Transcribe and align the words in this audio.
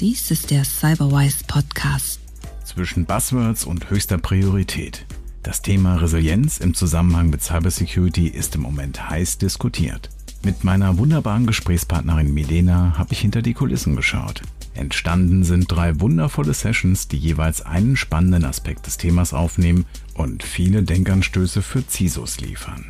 Dies 0.00 0.30
ist 0.30 0.52
der 0.52 0.64
Cyberwise 0.64 1.38
Podcast. 1.48 2.20
Zwischen 2.62 3.04
Buzzwords 3.04 3.64
und 3.64 3.90
höchster 3.90 4.16
Priorität. 4.16 5.04
Das 5.42 5.60
Thema 5.60 5.96
Resilienz 5.96 6.58
im 6.58 6.72
Zusammenhang 6.72 7.30
mit 7.30 7.42
Cybersecurity 7.42 8.28
ist 8.28 8.54
im 8.54 8.60
Moment 8.60 9.10
heiß 9.10 9.38
diskutiert. 9.38 10.08
Mit 10.44 10.62
meiner 10.62 10.98
wunderbaren 10.98 11.48
Gesprächspartnerin 11.48 12.32
Milena 12.32 12.96
habe 12.96 13.12
ich 13.12 13.18
hinter 13.18 13.42
die 13.42 13.54
Kulissen 13.54 13.96
geschaut. 13.96 14.42
Entstanden 14.74 15.42
sind 15.42 15.66
drei 15.66 15.98
wundervolle 15.98 16.54
Sessions, 16.54 17.08
die 17.08 17.18
jeweils 17.18 17.62
einen 17.62 17.96
spannenden 17.96 18.44
Aspekt 18.44 18.86
des 18.86 18.98
Themas 18.98 19.34
aufnehmen 19.34 19.84
und 20.14 20.44
viele 20.44 20.84
Denkanstöße 20.84 21.60
für 21.60 21.84
CISOs 21.84 22.38
liefern. 22.40 22.84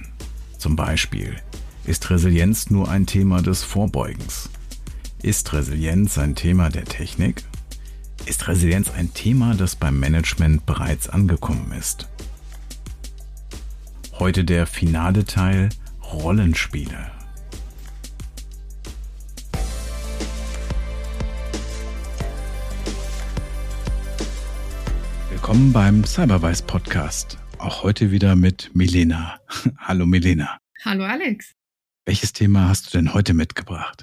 Zum 0.58 0.76
Beispiel, 0.76 1.36
ist 1.86 2.10
Resilienz 2.10 2.68
nur 2.68 2.90
ein 2.90 3.06
Thema 3.06 3.40
des 3.40 3.64
Vorbeugens? 3.64 4.50
Ist 5.22 5.52
Resilienz 5.52 6.16
ein 6.16 6.36
Thema 6.36 6.68
der 6.68 6.84
Technik? 6.84 7.42
Ist 8.26 8.46
Resilienz 8.46 8.88
ein 8.92 9.12
Thema, 9.14 9.54
das 9.54 9.74
beim 9.74 9.98
Management 9.98 10.64
bereits 10.64 11.08
angekommen 11.08 11.72
ist? 11.72 12.08
Heute 14.12 14.44
der 14.44 14.64
finale 14.64 15.24
Teil 15.24 15.70
Rollenspiele. 16.12 17.10
Willkommen 25.30 25.72
beim 25.72 26.04
Cyberwise 26.04 26.62
Podcast. 26.62 27.38
Auch 27.58 27.82
heute 27.82 28.12
wieder 28.12 28.36
mit 28.36 28.70
Milena. 28.72 29.40
Hallo 29.78 30.06
Milena. 30.06 30.58
Hallo 30.84 31.02
Alex. 31.02 31.54
Welches 32.06 32.32
Thema 32.32 32.68
hast 32.68 32.86
du 32.86 32.98
denn 32.98 33.14
heute 33.14 33.34
mitgebracht? 33.34 34.02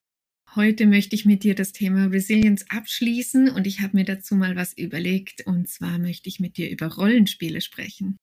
Heute 0.55 0.85
möchte 0.85 1.15
ich 1.15 1.25
mit 1.25 1.43
dir 1.43 1.53
das 1.53 1.73
Thema 1.73 2.05
Resilience 2.05 2.63
abschließen 2.69 3.49
und 3.49 3.67
ich 3.67 3.81
habe 3.81 3.97
mir 3.97 4.05
dazu 4.05 4.35
mal 4.35 4.55
was 4.55 4.71
überlegt 4.71 5.45
und 5.45 5.67
zwar 5.67 5.99
möchte 5.99 6.29
ich 6.29 6.39
mit 6.39 6.55
dir 6.55 6.69
über 6.69 6.87
Rollenspiele 6.87 7.59
sprechen. 7.59 8.15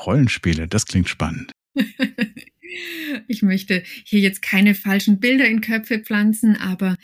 Rollenspiele, 0.00 0.66
das 0.66 0.86
klingt 0.86 1.10
spannend. 1.10 1.52
ich 3.28 3.42
möchte 3.42 3.82
hier 4.04 4.20
jetzt 4.20 4.40
keine 4.40 4.74
falschen 4.74 5.20
Bilder 5.20 5.46
in 5.46 5.60
Köpfe 5.60 5.98
pflanzen, 5.98 6.56
aber 6.56 6.96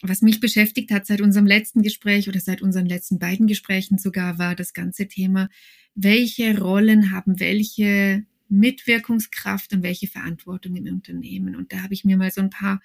was 0.00 0.22
mich 0.22 0.38
beschäftigt 0.38 0.92
hat 0.92 1.06
seit 1.06 1.20
unserem 1.20 1.46
letzten 1.46 1.82
Gespräch 1.82 2.28
oder 2.28 2.38
seit 2.38 2.62
unseren 2.62 2.86
letzten 2.86 3.18
beiden 3.18 3.48
Gesprächen 3.48 3.98
sogar, 3.98 4.38
war 4.38 4.54
das 4.54 4.74
ganze 4.74 5.08
Thema, 5.08 5.48
welche 5.96 6.56
Rollen 6.56 7.10
haben 7.10 7.40
welche 7.40 8.24
Mitwirkungskraft 8.48 9.72
und 9.72 9.82
welche 9.82 10.06
Verantwortung 10.06 10.76
im 10.76 10.86
Unternehmen. 10.86 11.56
Und 11.56 11.72
da 11.72 11.82
habe 11.82 11.94
ich 11.94 12.04
mir 12.04 12.16
mal 12.16 12.30
so 12.30 12.40
ein 12.40 12.50
paar 12.50 12.80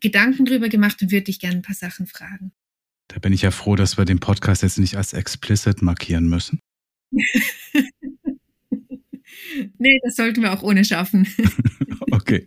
Gedanken 0.00 0.44
drüber 0.44 0.68
gemacht 0.68 1.02
und 1.02 1.10
würde 1.10 1.24
dich 1.24 1.40
gerne 1.40 1.56
ein 1.56 1.62
paar 1.62 1.74
Sachen 1.74 2.06
fragen. 2.06 2.52
Da 3.08 3.18
bin 3.18 3.32
ich 3.32 3.42
ja 3.42 3.50
froh, 3.50 3.74
dass 3.74 3.98
wir 3.98 4.04
den 4.04 4.20
Podcast 4.20 4.62
jetzt 4.62 4.78
nicht 4.78 4.96
als 4.96 5.12
explicit 5.12 5.82
markieren 5.82 6.28
müssen. 6.28 6.60
nee, 9.78 9.98
das 10.04 10.14
sollten 10.14 10.42
wir 10.42 10.52
auch 10.52 10.62
ohne 10.62 10.84
schaffen. 10.84 11.26
okay. 12.12 12.46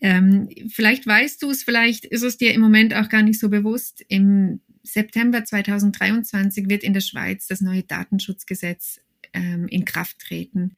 Ähm, 0.00 0.50
vielleicht 0.68 1.06
weißt 1.06 1.42
du 1.42 1.50
es, 1.50 1.62
vielleicht 1.62 2.04
ist 2.04 2.22
es 2.22 2.36
dir 2.36 2.52
im 2.52 2.60
Moment 2.60 2.92
auch 2.92 3.08
gar 3.08 3.22
nicht 3.22 3.40
so 3.40 3.48
bewusst. 3.48 4.04
Im 4.08 4.60
September 4.82 5.44
2023 5.44 6.68
wird 6.68 6.84
in 6.84 6.92
der 6.92 7.00
Schweiz 7.00 7.46
das 7.46 7.62
neue 7.62 7.84
Datenschutzgesetz 7.84 9.00
ähm, 9.32 9.66
in 9.68 9.86
Kraft 9.86 10.18
treten. 10.18 10.76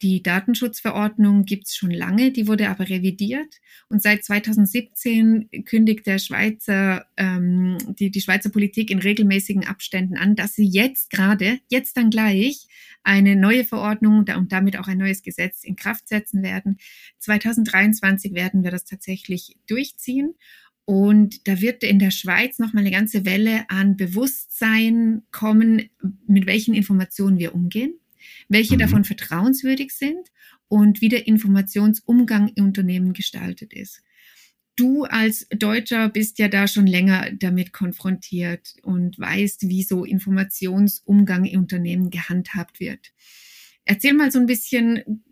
Die 0.00 0.22
Datenschutzverordnung 0.22 1.44
gibt's 1.44 1.74
schon 1.74 1.90
lange, 1.90 2.30
die 2.30 2.46
wurde 2.46 2.68
aber 2.68 2.88
revidiert 2.88 3.56
und 3.88 4.00
seit 4.00 4.24
2017 4.24 5.48
kündigt 5.64 6.06
der 6.06 6.20
Schweizer, 6.20 7.06
ähm, 7.16 7.78
die, 7.98 8.12
die 8.12 8.20
Schweizer 8.20 8.50
Politik 8.50 8.92
in 8.92 9.00
regelmäßigen 9.00 9.66
Abständen 9.66 10.16
an, 10.16 10.36
dass 10.36 10.54
sie 10.54 10.66
jetzt 10.66 11.10
gerade, 11.10 11.58
jetzt 11.68 11.96
dann 11.96 12.10
gleich, 12.10 12.68
eine 13.02 13.34
neue 13.34 13.64
Verordnung 13.64 14.18
und 14.18 14.52
damit 14.52 14.78
auch 14.78 14.86
ein 14.86 14.98
neues 14.98 15.22
Gesetz 15.22 15.64
in 15.64 15.74
Kraft 15.74 16.06
setzen 16.08 16.42
werden. 16.42 16.78
2023 17.18 18.34
werden 18.34 18.62
wir 18.62 18.70
das 18.70 18.84
tatsächlich 18.84 19.56
durchziehen. 19.66 20.34
Und 20.84 21.46
da 21.48 21.60
wird 21.60 21.82
in 21.84 21.98
der 21.98 22.10
Schweiz 22.10 22.58
nochmal 22.58 22.82
eine 22.82 22.90
ganze 22.90 23.24
Welle 23.24 23.68
an 23.68 23.96
Bewusstsein 23.96 25.22
kommen, 25.32 25.90
mit 26.26 26.46
welchen 26.46 26.74
Informationen 26.74 27.38
wir 27.38 27.54
umgehen 27.54 27.94
welche 28.48 28.74
mhm. 28.74 28.80
davon 28.80 29.04
vertrauenswürdig 29.04 29.92
sind 29.92 30.30
und 30.68 31.00
wie 31.00 31.08
der 31.08 31.26
Informationsumgang 31.26 32.52
im 32.54 32.64
Unternehmen 32.64 33.12
gestaltet 33.12 33.72
ist. 33.72 34.02
Du 34.76 35.04
als 35.04 35.48
Deutscher 35.50 36.08
bist 36.08 36.38
ja 36.38 36.46
da 36.46 36.68
schon 36.68 36.86
länger 36.86 37.32
damit 37.32 37.72
konfrontiert 37.72 38.76
und 38.82 39.18
weißt, 39.18 39.68
wie 39.68 39.82
so 39.82 40.04
Informationsumgang 40.04 41.46
im 41.46 41.60
Unternehmen 41.62 42.10
gehandhabt 42.10 42.78
wird. 42.78 43.12
Erzähl 43.84 44.12
mal 44.12 44.30
so 44.30 44.38
ein 44.38 44.46
bisschen 44.46 45.22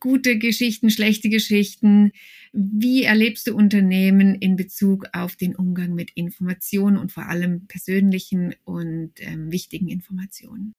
gute 0.00 0.38
Geschichten, 0.38 0.90
schlechte 0.90 1.28
Geschichten. 1.28 2.12
Wie 2.52 3.02
erlebst 3.02 3.46
du 3.46 3.54
Unternehmen 3.54 4.34
in 4.36 4.54
Bezug 4.56 5.06
auf 5.12 5.34
den 5.34 5.56
Umgang 5.56 5.94
mit 5.94 6.10
Informationen 6.14 6.96
und 6.96 7.10
vor 7.10 7.26
allem 7.26 7.66
persönlichen 7.66 8.54
und 8.64 9.12
ähm, 9.18 9.50
wichtigen 9.50 9.88
Informationen? 9.88 10.74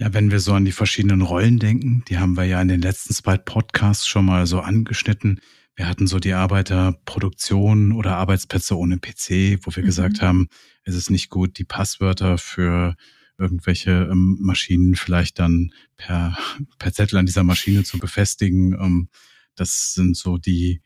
Ja, 0.00 0.14
wenn 0.14 0.30
wir 0.30 0.40
so 0.40 0.54
an 0.54 0.64
die 0.64 0.72
verschiedenen 0.72 1.20
Rollen 1.20 1.58
denken, 1.58 2.04
die 2.08 2.16
haben 2.16 2.34
wir 2.34 2.44
ja 2.44 2.62
in 2.62 2.68
den 2.68 2.80
letzten 2.80 3.12
zwei 3.12 3.36
Podcasts 3.36 4.08
schon 4.08 4.24
mal 4.24 4.46
so 4.46 4.60
angeschnitten. 4.60 5.40
Wir 5.76 5.86
hatten 5.86 6.06
so 6.06 6.18
die 6.18 6.32
Arbeiterproduktion 6.32 7.92
oder 7.92 8.16
Arbeitsplätze 8.16 8.78
ohne 8.78 8.96
PC, 8.96 9.58
wo 9.62 9.76
wir 9.76 9.82
mhm. 9.82 9.86
gesagt 9.86 10.22
haben, 10.22 10.48
es 10.84 10.94
ist 10.94 11.10
nicht 11.10 11.28
gut, 11.28 11.58
die 11.58 11.64
Passwörter 11.64 12.38
für 12.38 12.96
irgendwelche 13.36 14.08
ähm, 14.10 14.38
Maschinen 14.40 14.94
vielleicht 14.94 15.38
dann 15.38 15.70
per, 15.98 16.34
per 16.78 16.94
Zettel 16.94 17.18
an 17.18 17.26
dieser 17.26 17.44
Maschine 17.44 17.84
zu 17.84 17.98
befestigen. 17.98 18.72
Ähm, 18.72 19.10
das 19.54 19.92
sind 19.92 20.16
so 20.16 20.38
die, 20.38 20.80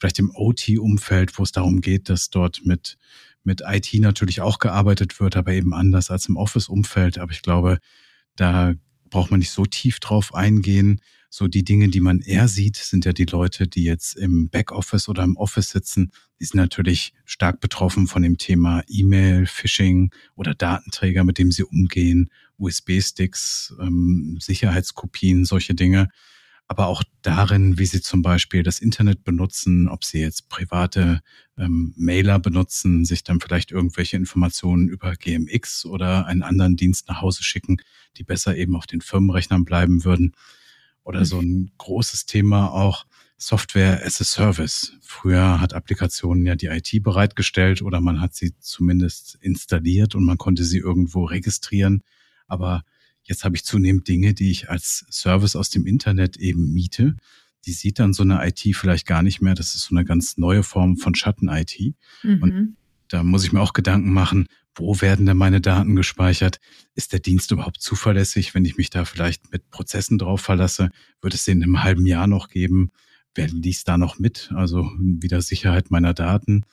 vielleicht 0.00 0.18
im 0.18 0.32
OT-Umfeld, 0.34 1.38
wo 1.38 1.44
es 1.44 1.52
darum 1.52 1.82
geht, 1.82 2.08
dass 2.08 2.30
dort 2.30 2.62
mit, 2.64 2.98
mit 3.44 3.62
IT 3.64 3.94
natürlich 3.94 4.40
auch 4.40 4.58
gearbeitet 4.58 5.20
wird, 5.20 5.36
aber 5.36 5.52
eben 5.52 5.72
anders 5.72 6.10
als 6.10 6.28
im 6.28 6.36
Office-Umfeld. 6.36 7.18
Aber 7.18 7.30
ich 7.30 7.42
glaube, 7.42 7.78
da 8.36 8.74
braucht 9.10 9.30
man 9.30 9.40
nicht 9.40 9.50
so 9.50 9.64
tief 9.64 10.00
drauf 10.00 10.34
eingehen. 10.34 11.00
So 11.28 11.48
die 11.48 11.64
Dinge, 11.64 11.88
die 11.88 12.00
man 12.00 12.20
eher 12.20 12.48
sieht, 12.48 12.76
sind 12.76 13.04
ja 13.04 13.12
die 13.12 13.24
Leute, 13.24 13.66
die 13.66 13.84
jetzt 13.84 14.16
im 14.16 14.48
Backoffice 14.48 15.08
oder 15.08 15.22
im 15.22 15.36
Office 15.36 15.70
sitzen. 15.70 16.12
Die 16.40 16.44
sind 16.44 16.56
natürlich 16.56 17.12
stark 17.24 17.60
betroffen 17.60 18.06
von 18.06 18.22
dem 18.22 18.38
Thema 18.38 18.82
E-Mail, 18.88 19.46
Phishing 19.46 20.10
oder 20.34 20.54
Datenträger, 20.54 21.24
mit 21.24 21.38
dem 21.38 21.50
sie 21.50 21.64
umgehen, 21.64 22.30
USB-Sticks, 22.58 23.74
ähm, 23.80 24.38
Sicherheitskopien, 24.40 25.44
solche 25.44 25.74
Dinge 25.74 26.08
aber 26.68 26.86
auch 26.88 27.02
darin, 27.22 27.78
wie 27.78 27.86
sie 27.86 28.00
zum 28.00 28.22
Beispiel 28.22 28.62
das 28.62 28.80
Internet 28.80 29.22
benutzen, 29.22 29.88
ob 29.88 30.04
sie 30.04 30.18
jetzt 30.18 30.48
private 30.48 31.20
ähm, 31.56 31.94
Mailer 31.96 32.40
benutzen, 32.40 33.04
sich 33.04 33.22
dann 33.22 33.40
vielleicht 33.40 33.70
irgendwelche 33.70 34.16
Informationen 34.16 34.88
über 34.88 35.14
GMX 35.14 35.86
oder 35.86 36.26
einen 36.26 36.42
anderen 36.42 36.76
Dienst 36.76 37.08
nach 37.08 37.20
Hause 37.20 37.44
schicken, 37.44 37.76
die 38.16 38.24
besser 38.24 38.56
eben 38.56 38.74
auf 38.74 38.86
den 38.86 39.00
Firmenrechnern 39.00 39.64
bleiben 39.64 40.04
würden. 40.04 40.32
Oder 41.04 41.24
so 41.24 41.38
ein 41.38 41.70
großes 41.78 42.26
Thema 42.26 42.72
auch 42.72 43.06
Software 43.38 44.04
as 44.04 44.20
a 44.20 44.24
Service. 44.24 44.92
Früher 45.02 45.60
hat 45.60 45.72
Applikationen 45.72 46.46
ja 46.46 46.56
die 46.56 46.66
IT 46.66 47.02
bereitgestellt 47.02 47.82
oder 47.82 48.00
man 48.00 48.20
hat 48.20 48.34
sie 48.34 48.58
zumindest 48.58 49.36
installiert 49.40 50.16
und 50.16 50.24
man 50.24 50.38
konnte 50.38 50.64
sie 50.64 50.78
irgendwo 50.78 51.24
registrieren. 51.24 52.02
Aber 52.48 52.82
Jetzt 53.26 53.44
habe 53.44 53.56
ich 53.56 53.64
zunehmend 53.64 54.08
Dinge, 54.08 54.34
die 54.34 54.50
ich 54.50 54.70
als 54.70 55.04
Service 55.10 55.56
aus 55.56 55.70
dem 55.70 55.86
Internet 55.86 56.36
eben 56.36 56.72
miete. 56.72 57.16
Die 57.66 57.72
sieht 57.72 57.98
dann 57.98 58.12
so 58.12 58.22
eine 58.22 58.46
IT 58.46 58.60
vielleicht 58.76 59.06
gar 59.06 59.22
nicht 59.22 59.42
mehr. 59.42 59.54
Das 59.54 59.74
ist 59.74 59.82
so 59.82 59.96
eine 59.96 60.04
ganz 60.04 60.36
neue 60.36 60.62
Form 60.62 60.96
von 60.96 61.14
Schatten-IT. 61.14 61.94
Mhm. 62.22 62.42
Und 62.42 62.76
da 63.08 63.22
muss 63.22 63.44
ich 63.44 63.52
mir 63.52 63.60
auch 63.60 63.72
Gedanken 63.72 64.12
machen, 64.12 64.46
wo 64.76 65.00
werden 65.00 65.26
denn 65.26 65.36
meine 65.36 65.60
Daten 65.60 65.96
gespeichert? 65.96 66.60
Ist 66.94 67.12
der 67.12 67.20
Dienst 67.20 67.50
überhaupt 67.50 67.80
zuverlässig? 67.80 68.54
Wenn 68.54 68.64
ich 68.64 68.76
mich 68.76 68.90
da 68.90 69.04
vielleicht 69.04 69.50
mit 69.50 69.70
Prozessen 69.70 70.18
drauf 70.18 70.42
verlasse, 70.42 70.90
wird 71.22 71.34
es 71.34 71.44
den 71.44 71.62
im 71.62 71.82
halben 71.82 72.06
Jahr 72.06 72.26
noch 72.26 72.48
geben? 72.48 72.92
Wer 73.34 73.48
liest 73.48 73.88
da 73.88 73.98
noch 73.98 74.18
mit? 74.18 74.52
Also 74.54 74.90
wieder 74.98 75.42
Sicherheit 75.42 75.90
meiner 75.90 76.14
Daten. 76.14 76.64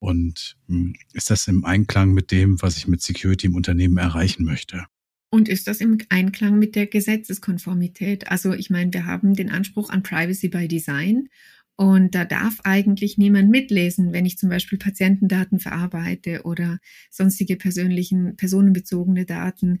Und 0.00 0.56
hm, 0.66 0.94
ist 1.12 1.30
das 1.30 1.46
im 1.46 1.64
Einklang 1.64 2.12
mit 2.12 2.32
dem, 2.32 2.60
was 2.60 2.76
ich 2.76 2.88
mit 2.88 3.00
Security 3.00 3.46
im 3.46 3.54
Unternehmen 3.54 3.96
erreichen 3.96 4.44
möchte? 4.44 4.84
Und 5.34 5.48
ist 5.48 5.66
das 5.66 5.80
im 5.80 5.96
Einklang 6.10 6.58
mit 6.58 6.76
der 6.76 6.86
Gesetzeskonformität? 6.86 8.30
Also 8.30 8.52
ich 8.52 8.68
meine, 8.68 8.92
wir 8.92 9.06
haben 9.06 9.32
den 9.32 9.50
Anspruch 9.50 9.88
an 9.88 10.02
Privacy 10.02 10.48
by 10.48 10.68
Design 10.68 11.30
und 11.76 12.14
da 12.14 12.26
darf 12.26 12.60
eigentlich 12.64 13.16
niemand 13.16 13.48
mitlesen, 13.48 14.12
wenn 14.12 14.26
ich 14.26 14.36
zum 14.36 14.50
Beispiel 14.50 14.78
Patientendaten 14.78 15.58
verarbeite 15.58 16.42
oder 16.44 16.80
sonstige 17.10 17.56
persönlichen, 17.56 18.36
personenbezogene 18.36 19.24
Daten. 19.24 19.80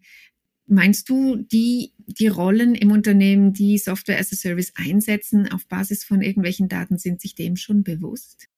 Meinst 0.66 1.10
du, 1.10 1.36
die, 1.36 1.92
die 2.06 2.28
Rollen 2.28 2.74
im 2.74 2.90
Unternehmen, 2.90 3.52
die 3.52 3.76
Software 3.76 4.18
as 4.18 4.32
a 4.32 4.36
Service 4.36 4.72
einsetzen 4.74 5.52
auf 5.52 5.68
Basis 5.68 6.02
von 6.02 6.22
irgendwelchen 6.22 6.70
Daten, 6.70 6.96
sind 6.96 7.20
sich 7.20 7.34
dem 7.34 7.56
schon 7.56 7.82
bewusst? 7.82 8.48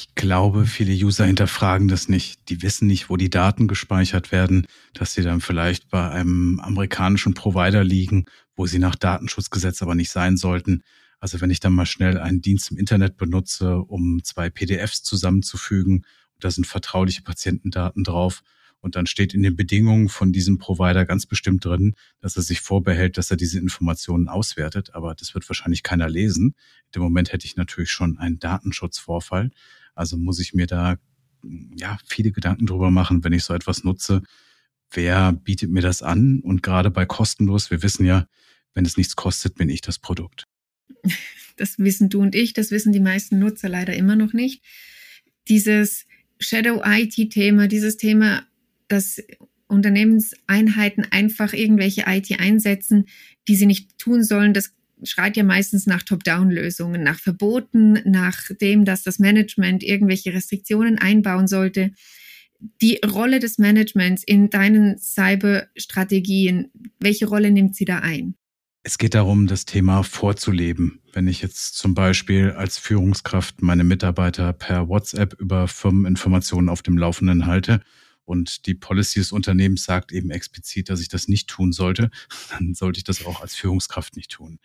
Ich 0.00 0.14
glaube, 0.14 0.66
viele 0.66 0.92
User 0.92 1.26
hinterfragen 1.26 1.88
das 1.88 2.08
nicht. 2.08 2.48
Die 2.50 2.62
wissen 2.62 2.86
nicht, 2.86 3.10
wo 3.10 3.16
die 3.16 3.30
Daten 3.30 3.66
gespeichert 3.66 4.30
werden, 4.30 4.64
dass 4.94 5.14
sie 5.14 5.22
dann 5.22 5.40
vielleicht 5.40 5.88
bei 5.90 6.08
einem 6.08 6.60
amerikanischen 6.60 7.34
Provider 7.34 7.82
liegen, 7.82 8.26
wo 8.54 8.66
sie 8.66 8.78
nach 8.78 8.94
Datenschutzgesetz 8.94 9.82
aber 9.82 9.96
nicht 9.96 10.10
sein 10.10 10.36
sollten. 10.36 10.84
Also 11.18 11.40
wenn 11.40 11.50
ich 11.50 11.58
dann 11.58 11.72
mal 11.72 11.84
schnell 11.84 12.16
einen 12.16 12.40
Dienst 12.40 12.70
im 12.70 12.76
Internet 12.76 13.16
benutze, 13.16 13.78
um 13.78 14.22
zwei 14.22 14.50
PDFs 14.50 15.02
zusammenzufügen, 15.02 16.04
da 16.38 16.52
sind 16.52 16.68
vertrauliche 16.68 17.22
Patientendaten 17.22 18.04
drauf, 18.04 18.44
und 18.80 18.94
dann 18.94 19.06
steht 19.06 19.34
in 19.34 19.42
den 19.42 19.56
Bedingungen 19.56 20.08
von 20.08 20.32
diesem 20.32 20.58
Provider 20.58 21.04
ganz 21.04 21.26
bestimmt 21.26 21.64
drin, 21.64 21.94
dass 22.20 22.36
er 22.36 22.42
sich 22.42 22.60
vorbehält, 22.60 23.18
dass 23.18 23.30
er 23.30 23.36
diese 23.36 23.58
Informationen 23.58 24.28
auswertet. 24.28 24.94
Aber 24.94 25.14
das 25.14 25.34
wird 25.34 25.48
wahrscheinlich 25.48 25.82
keiner 25.82 26.08
lesen. 26.08 26.54
In 26.86 26.92
dem 26.94 27.02
Moment 27.02 27.32
hätte 27.32 27.46
ich 27.46 27.56
natürlich 27.56 27.90
schon 27.90 28.18
einen 28.18 28.38
Datenschutzvorfall. 28.38 29.50
Also 29.98 30.16
muss 30.16 30.38
ich 30.38 30.54
mir 30.54 30.66
da 30.66 30.96
ja 31.76 31.98
viele 32.06 32.30
Gedanken 32.30 32.66
drüber 32.66 32.90
machen, 32.90 33.24
wenn 33.24 33.32
ich 33.32 33.44
so 33.44 33.52
etwas 33.52 33.84
nutze. 33.84 34.22
Wer 34.90 35.32
bietet 35.32 35.70
mir 35.70 35.82
das 35.82 36.02
an? 36.02 36.40
Und 36.40 36.62
gerade 36.62 36.90
bei 36.90 37.04
kostenlos, 37.04 37.70
wir 37.70 37.82
wissen 37.82 38.06
ja, 38.06 38.26
wenn 38.74 38.84
es 38.84 38.96
nichts 38.96 39.16
kostet, 39.16 39.56
bin 39.56 39.68
ich 39.68 39.80
das 39.80 39.98
Produkt. 39.98 40.44
Das 41.56 41.76
wissen 41.78 42.08
du 42.08 42.20
und 42.20 42.36
ich, 42.36 42.52
das 42.52 42.70
wissen 42.70 42.92
die 42.92 43.00
meisten 43.00 43.40
Nutzer 43.40 43.68
leider 43.68 43.92
immer 43.92 44.14
noch 44.14 44.32
nicht. 44.32 44.62
Dieses 45.48 46.06
Shadow 46.38 46.82
IT-Thema, 46.84 47.66
dieses 47.66 47.96
Thema, 47.96 48.44
dass 48.86 49.20
Unternehmenseinheiten 49.66 51.06
einfach 51.10 51.52
irgendwelche 51.52 52.04
IT 52.06 52.38
einsetzen, 52.38 53.06
die 53.48 53.56
sie 53.56 53.66
nicht 53.66 53.98
tun 53.98 54.22
sollen, 54.22 54.54
das 54.54 54.72
schreit 55.02 55.36
ja 55.36 55.44
meistens 55.44 55.86
nach 55.86 56.02
Top-Down-Lösungen, 56.02 57.02
nach 57.02 57.18
Verboten, 57.18 58.00
nach 58.04 58.50
dem, 58.60 58.84
dass 58.84 59.02
das 59.02 59.18
Management 59.18 59.82
irgendwelche 59.82 60.32
Restriktionen 60.32 60.98
einbauen 60.98 61.46
sollte. 61.46 61.92
Die 62.80 62.98
Rolle 63.06 63.38
des 63.38 63.58
Managements 63.58 64.22
in 64.24 64.50
deinen 64.50 64.98
Cyber-Strategien, 64.98 66.70
welche 66.98 67.26
Rolle 67.26 67.50
nimmt 67.50 67.76
sie 67.76 67.84
da 67.84 67.98
ein? 68.00 68.34
Es 68.82 68.98
geht 68.98 69.14
darum, 69.14 69.46
das 69.46 69.64
Thema 69.64 70.02
vorzuleben. 70.02 71.00
Wenn 71.12 71.28
ich 71.28 71.42
jetzt 71.42 71.76
zum 71.76 71.94
Beispiel 71.94 72.52
als 72.52 72.78
Führungskraft 72.78 73.60
meine 73.60 73.84
Mitarbeiter 73.84 74.52
per 74.52 74.88
WhatsApp 74.88 75.34
über 75.38 75.68
Firmeninformationen 75.68 76.68
auf 76.68 76.82
dem 76.82 76.96
Laufenden 76.96 77.46
halte 77.46 77.82
und 78.24 78.66
die 78.66 78.74
Policy 78.74 79.18
des 79.18 79.32
Unternehmens 79.32 79.84
sagt 79.84 80.12
eben 80.12 80.30
explizit, 80.30 80.90
dass 80.90 81.00
ich 81.00 81.08
das 81.08 81.28
nicht 81.28 81.48
tun 81.48 81.72
sollte, 81.72 82.10
dann 82.50 82.74
sollte 82.74 82.98
ich 82.98 83.04
das 83.04 83.24
auch 83.24 83.40
als 83.40 83.54
Führungskraft 83.54 84.16
nicht 84.16 84.30
tun. 84.30 84.58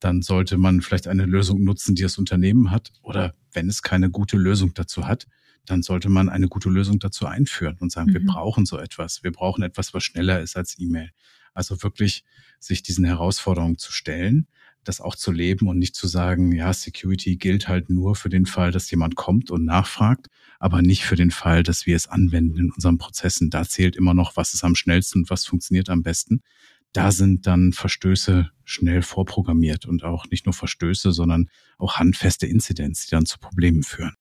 Dann 0.00 0.22
sollte 0.22 0.58
man 0.58 0.80
vielleicht 0.80 1.08
eine 1.08 1.24
Lösung 1.24 1.64
nutzen, 1.64 1.94
die 1.94 2.02
das 2.02 2.18
Unternehmen 2.18 2.70
hat. 2.70 2.92
Oder 3.02 3.34
wenn 3.52 3.68
es 3.68 3.82
keine 3.82 4.10
gute 4.10 4.36
Lösung 4.36 4.74
dazu 4.74 5.06
hat, 5.06 5.26
dann 5.66 5.82
sollte 5.82 6.08
man 6.08 6.28
eine 6.28 6.48
gute 6.48 6.70
Lösung 6.70 6.98
dazu 6.98 7.26
einführen 7.26 7.76
und 7.80 7.92
sagen, 7.92 8.10
mhm. 8.10 8.14
wir 8.14 8.24
brauchen 8.24 8.64
so 8.64 8.78
etwas. 8.78 9.22
Wir 9.22 9.32
brauchen 9.32 9.62
etwas, 9.62 9.92
was 9.92 10.04
schneller 10.04 10.40
ist 10.40 10.56
als 10.56 10.78
E-Mail. 10.78 11.10
Also 11.52 11.82
wirklich 11.82 12.24
sich 12.60 12.82
diesen 12.82 13.04
Herausforderungen 13.04 13.78
zu 13.78 13.92
stellen 13.92 14.46
das 14.88 15.00
auch 15.00 15.14
zu 15.14 15.30
leben 15.30 15.68
und 15.68 15.78
nicht 15.78 15.94
zu 15.94 16.06
sagen, 16.06 16.52
ja, 16.52 16.72
Security 16.72 17.36
gilt 17.36 17.68
halt 17.68 17.90
nur 17.90 18.16
für 18.16 18.30
den 18.30 18.46
Fall, 18.46 18.72
dass 18.72 18.90
jemand 18.90 19.16
kommt 19.16 19.50
und 19.50 19.64
nachfragt, 19.64 20.28
aber 20.58 20.82
nicht 20.82 21.04
für 21.04 21.16
den 21.16 21.30
Fall, 21.30 21.62
dass 21.62 21.86
wir 21.86 21.94
es 21.94 22.06
anwenden 22.06 22.58
in 22.58 22.72
unseren 22.72 22.96
Prozessen. 22.96 23.50
Da 23.50 23.64
zählt 23.64 23.96
immer 23.96 24.14
noch, 24.14 24.36
was 24.36 24.54
ist 24.54 24.64
am 24.64 24.74
schnellsten 24.74 25.20
und 25.20 25.30
was 25.30 25.44
funktioniert 25.44 25.90
am 25.90 26.02
besten. 26.02 26.40
Da 26.92 27.12
sind 27.12 27.46
dann 27.46 27.72
Verstöße 27.72 28.50
schnell 28.64 29.02
vorprogrammiert 29.02 29.86
und 29.86 30.04
auch 30.04 30.26
nicht 30.30 30.46
nur 30.46 30.52
Verstöße, 30.52 31.12
sondern 31.12 31.50
auch 31.78 31.96
handfeste 31.96 32.46
Inzidenz, 32.46 33.06
die 33.06 33.10
dann 33.10 33.26
zu 33.26 33.38
Problemen 33.38 33.82
führen. 33.82 34.14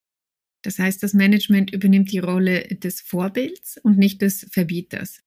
Das 0.64 0.80
heißt, 0.80 1.02
das 1.02 1.14
Management 1.14 1.72
übernimmt 1.72 2.12
die 2.12 2.20
Rolle 2.20 2.68
des 2.68 3.02
Vorbilds 3.02 3.78
und 3.84 3.98
nicht 3.98 4.22
des 4.22 4.48
Verbieters. 4.52 5.22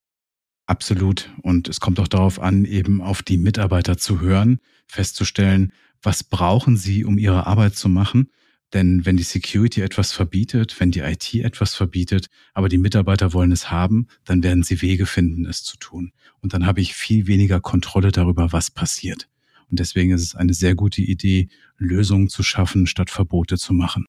Absolut. 0.66 1.30
Und 1.42 1.68
es 1.68 1.80
kommt 1.80 1.98
auch 1.98 2.08
darauf 2.08 2.38
an, 2.40 2.64
eben 2.64 3.00
auf 3.00 3.22
die 3.22 3.38
Mitarbeiter 3.38 3.96
zu 3.96 4.20
hören, 4.20 4.60
festzustellen, 4.86 5.72
was 6.02 6.22
brauchen 6.22 6.76
sie, 6.76 7.04
um 7.04 7.18
ihre 7.18 7.46
Arbeit 7.46 7.74
zu 7.74 7.88
machen. 7.88 8.30
Denn 8.72 9.04
wenn 9.04 9.16
die 9.16 9.24
Security 9.24 9.80
etwas 9.80 10.12
verbietet, 10.12 10.78
wenn 10.78 10.92
die 10.92 11.00
IT 11.00 11.34
etwas 11.34 11.74
verbietet, 11.74 12.28
aber 12.54 12.68
die 12.68 12.78
Mitarbeiter 12.78 13.32
wollen 13.32 13.50
es 13.50 13.70
haben, 13.70 14.06
dann 14.24 14.42
werden 14.42 14.62
sie 14.62 14.80
Wege 14.80 15.06
finden, 15.06 15.44
es 15.44 15.64
zu 15.64 15.76
tun. 15.76 16.12
Und 16.40 16.54
dann 16.54 16.66
habe 16.66 16.80
ich 16.80 16.94
viel 16.94 17.26
weniger 17.26 17.60
Kontrolle 17.60 18.12
darüber, 18.12 18.52
was 18.52 18.70
passiert. 18.70 19.28
Und 19.70 19.80
deswegen 19.80 20.12
ist 20.12 20.22
es 20.22 20.34
eine 20.34 20.54
sehr 20.54 20.74
gute 20.74 21.02
Idee, 21.02 21.48
Lösungen 21.78 22.28
zu 22.28 22.42
schaffen, 22.42 22.86
statt 22.86 23.10
Verbote 23.10 23.56
zu 23.56 23.72
machen. 23.72 24.06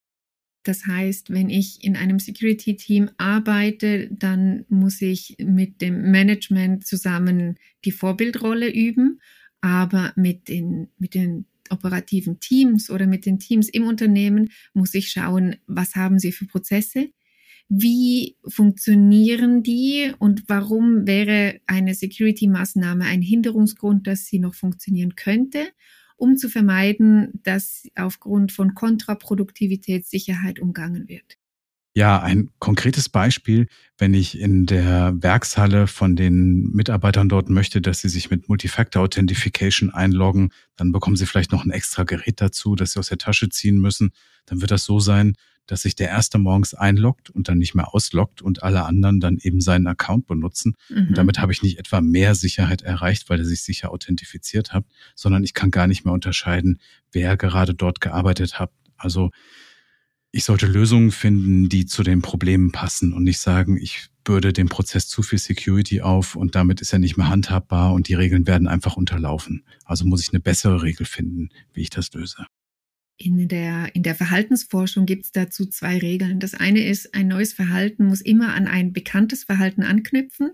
Das 0.64 0.86
heißt, 0.86 1.32
wenn 1.32 1.50
ich 1.50 1.84
in 1.84 1.96
einem 1.96 2.20
Security-Team 2.20 3.10
arbeite, 3.18 4.10
dann 4.12 4.66
muss 4.70 5.02
ich 5.02 5.38
mit 5.40 5.82
dem 5.82 6.12
Management 6.12 6.86
zusammen 6.86 7.58
die 7.84 7.92
Vorbildrolle 7.92 8.72
üben, 8.72 9.20
aber 9.62 10.14
mit 10.16 10.50
den, 10.50 10.90
mit 11.00 11.16
den 11.16 11.46
operativen 11.72 12.40
Teams 12.40 12.90
oder 12.90 13.08
mit 13.08 13.26
den 13.26 13.40
Teams 13.40 13.70
im 13.70 13.88
Unternehmen 13.88 14.52
muss 14.74 14.94
ich 14.94 15.10
schauen, 15.10 15.58
was 15.68 15.96
haben 15.96 16.20
sie 16.20 16.32
für 16.32 16.46
Prozesse, 16.46 17.10
wie 17.70 18.38
funktionieren 18.48 19.64
die 19.64 20.12
und 20.20 20.44
warum 20.48 21.08
wäre 21.08 21.62
eine 21.68 21.96
Security-Maßnahme 21.96 23.06
ein 23.06 23.22
Hinderungsgrund, 23.22 24.08
dass 24.08 24.26
sie 24.26 24.40
noch 24.40 24.56
funktionieren 24.56 25.16
könnte 25.16 25.68
um 26.22 26.38
zu 26.38 26.50
vermeiden, 26.50 27.32
dass 27.42 27.88
aufgrund 27.96 28.52
von 28.52 28.76
Kontraproduktivität 28.76 30.06
Sicherheit 30.06 30.60
umgangen 30.60 31.08
wird. 31.08 31.41
Ja, 31.94 32.22
ein 32.22 32.50
konkretes 32.60 33.10
Beispiel, 33.10 33.68
wenn 33.98 34.14
ich 34.14 34.40
in 34.40 34.66
der 34.66 35.14
Werkshalle 35.22 35.88
von 35.88 36.16
den 36.16 36.72
Mitarbeitern 36.72 37.28
dort 37.28 37.50
möchte, 37.50 37.82
dass 37.82 38.00
sie 38.00 38.08
sich 38.08 38.30
mit 38.30 38.48
Multifactor 38.48 39.04
Authentification 39.04 39.90
einloggen, 39.90 40.54
dann 40.78 40.94
bekommen 40.94 41.18
sie 41.18 41.26
vielleicht 41.26 41.52
noch 41.52 41.66
ein 41.66 41.72
extra 41.72 42.04
Gerät 42.04 42.40
dazu, 42.40 42.76
das 42.76 42.94
sie 42.94 43.00
aus 43.00 43.10
der 43.10 43.18
Tasche 43.18 43.50
ziehen 43.50 43.78
müssen. 43.78 44.12
Dann 44.46 44.62
wird 44.62 44.72
das 44.72 44.86
so 44.86 45.02
sein, 45.02 45.36
dass 45.68 45.82
sich 45.82 45.96
der 45.96 46.10
erste 46.10 46.38
morgens 46.38 46.74
einloggt 46.74 47.30
und 47.30 47.50
dann 47.50 47.58
nicht 47.58 47.76
mehr 47.76 47.94
ausloggt 47.94 48.42
und 48.42 48.64
alle 48.64 48.86
anderen 48.86 49.20
dann 49.20 49.38
eben 49.42 49.60
seinen 49.60 49.88
Account 49.88 50.28
benutzen. 50.28 50.76
Mhm. 50.90 51.10
Und 51.10 51.18
damit 51.18 51.40
habe 51.40 51.52
ich 51.52 51.62
nicht 51.62 51.78
etwa 51.78 52.00
mehr 52.00 52.36
Sicherheit 52.36 52.82
erreicht, 52.82 53.30
weil 53.30 53.40
er 53.40 53.46
sich 53.46 53.64
sicher 53.64 53.92
authentifiziert 53.92 54.74
hat, 54.74 54.86
sondern 55.16 55.44
ich 55.44 55.54
kann 55.54 55.72
gar 55.72 55.88
nicht 55.88 56.06
mehr 56.06 56.14
unterscheiden, 56.14 56.80
wer 57.12 57.36
gerade 57.38 57.74
dort 57.74 58.02
gearbeitet 58.02 58.60
hat. 58.60 58.72
Also 58.98 59.32
ich 60.32 60.46
sollte 60.46 60.66
Lösungen 60.66 61.12
finden, 61.12 61.68
die 61.68 61.86
zu 61.86 62.04
den 62.04 62.22
Problemen 62.22 62.72
passen 62.72 63.14
und 63.14 63.24
nicht 63.24 63.40
sagen, 63.40 63.78
ich 63.78 64.08
bürde 64.24 64.54
dem 64.54 64.70
Prozess 64.70 65.08
zu 65.08 65.24
viel 65.24 65.40
Security 65.40 66.02
auf 66.02 66.36
und 66.36 66.56
damit 66.56 66.80
ist 66.80 66.94
er 66.94 67.00
nicht 67.00 67.18
mehr 67.18 67.30
handhabbar 67.30 67.94
und 67.94 68.08
die 68.08 68.14
Regeln 68.14 68.48
werden 68.48 68.68
einfach 68.68 68.96
unterlaufen. 68.96 69.64
Also 69.84 70.06
muss 70.06 70.22
ich 70.22 70.32
eine 70.32 70.40
bessere 70.40 70.84
Regel 70.84 71.06
finden, 71.06 71.50
wie 71.74 71.82
ich 71.82 71.90
das 71.90 72.14
löse. 72.14 72.46
In 73.18 73.48
der, 73.48 73.94
in 73.94 74.04
der 74.04 74.16
Verhaltensforschung 74.16 75.06
gibt 75.06 75.26
es 75.26 75.32
dazu 75.32 75.66
zwei 75.66 75.98
Regeln. 75.98 76.40
Das 76.40 76.54
eine 76.54 76.84
ist, 76.84 77.14
ein 77.14 77.28
neues 77.28 77.54
Verhalten 77.54 78.06
muss 78.06 78.22
immer 78.22 78.54
an 78.56 78.68
ein 78.68 78.94
bekanntes 78.94 79.44
Verhalten 79.44 79.84
anknüpfen 79.84 80.52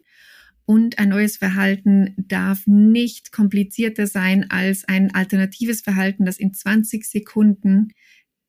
und 0.66 1.00
ein 1.00 1.10
neues 1.10 1.38
Verhalten 1.38 2.13
darf 2.18 2.68
nicht 2.68 3.32
komplizierter 3.32 4.08
sein 4.08 4.50
als 4.50 4.86
ein 4.86 5.13
alternatives 5.13 5.82
Verhalten, 5.82 6.25
das 6.25 6.38
in 6.40 6.54
20 6.54 7.06
Sekunden 7.06 7.90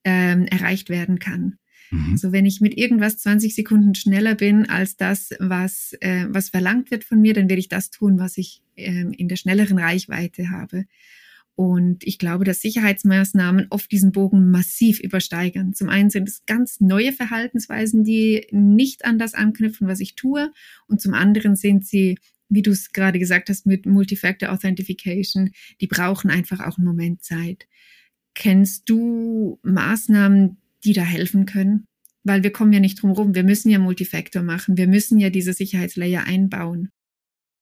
ähm, 0.04 0.46
erreicht 0.46 0.90
werden 0.90 1.18
kann. 1.18 1.58
Mhm. 1.90 2.12
Also 2.12 2.32
wenn 2.32 2.46
ich 2.46 2.60
mit 2.60 2.76
irgendwas 2.76 3.18
20 3.18 3.54
Sekunden 3.54 3.94
schneller 3.94 4.34
bin 4.34 4.68
als 4.68 4.96
das, 4.96 5.30
was, 5.38 5.94
äh, 6.00 6.26
was 6.28 6.50
verlangt 6.50 6.90
wird 6.90 7.04
von 7.04 7.20
mir, 7.20 7.34
dann 7.34 7.48
werde 7.48 7.60
ich 7.60 7.68
das 7.68 7.90
tun, 7.90 8.18
was 8.18 8.38
ich 8.38 8.62
ähm, 8.76 9.12
in 9.12 9.28
der 9.28 9.36
schnelleren 9.36 9.78
Reichweite 9.78 10.50
habe. 10.50 10.84
Und 11.54 12.06
ich 12.06 12.18
glaube, 12.18 12.44
dass 12.44 12.60
Sicherheitsmaßnahmen 12.60 13.66
oft 13.70 13.90
diesen 13.90 14.12
Bogen 14.12 14.52
massiv 14.52 15.00
übersteigern. 15.00 15.74
Zum 15.74 15.88
einen 15.88 16.08
sind 16.08 16.28
es 16.28 16.46
ganz 16.46 16.80
neue 16.80 17.12
Verhaltensweisen, 17.12 18.04
die 18.04 18.46
nicht 18.52 19.04
an 19.04 19.18
das 19.18 19.34
anknüpfen, 19.34 19.88
was 19.88 19.98
ich 19.98 20.14
tue. 20.14 20.52
Und 20.86 21.00
zum 21.00 21.14
anderen 21.14 21.56
sind 21.56 21.84
sie, 21.84 22.16
wie 22.48 22.62
du 22.62 22.70
es 22.70 22.92
gerade 22.92 23.18
gesagt 23.18 23.48
hast, 23.48 23.66
mit 23.66 23.86
Multifactor 23.86 24.52
Authentification, 24.52 25.50
die 25.80 25.88
brauchen 25.88 26.30
einfach 26.30 26.60
auch 26.60 26.78
einen 26.78 26.86
Moment 26.86 27.24
Zeit. 27.24 27.66
Kennst 28.38 28.88
du 28.88 29.58
Maßnahmen, 29.64 30.58
die 30.84 30.92
da 30.92 31.02
helfen 31.02 31.44
können? 31.44 31.86
Weil 32.22 32.44
wir 32.44 32.52
kommen 32.52 32.72
ja 32.72 32.78
nicht 32.78 33.02
drum 33.02 33.10
rum. 33.10 33.34
Wir 33.34 33.42
müssen 33.42 33.68
ja 33.68 33.80
Multifactor 33.80 34.42
machen. 34.42 34.76
Wir 34.76 34.86
müssen 34.86 35.18
ja 35.18 35.28
diese 35.28 35.52
Sicherheitslayer 35.52 36.22
einbauen. 36.22 36.88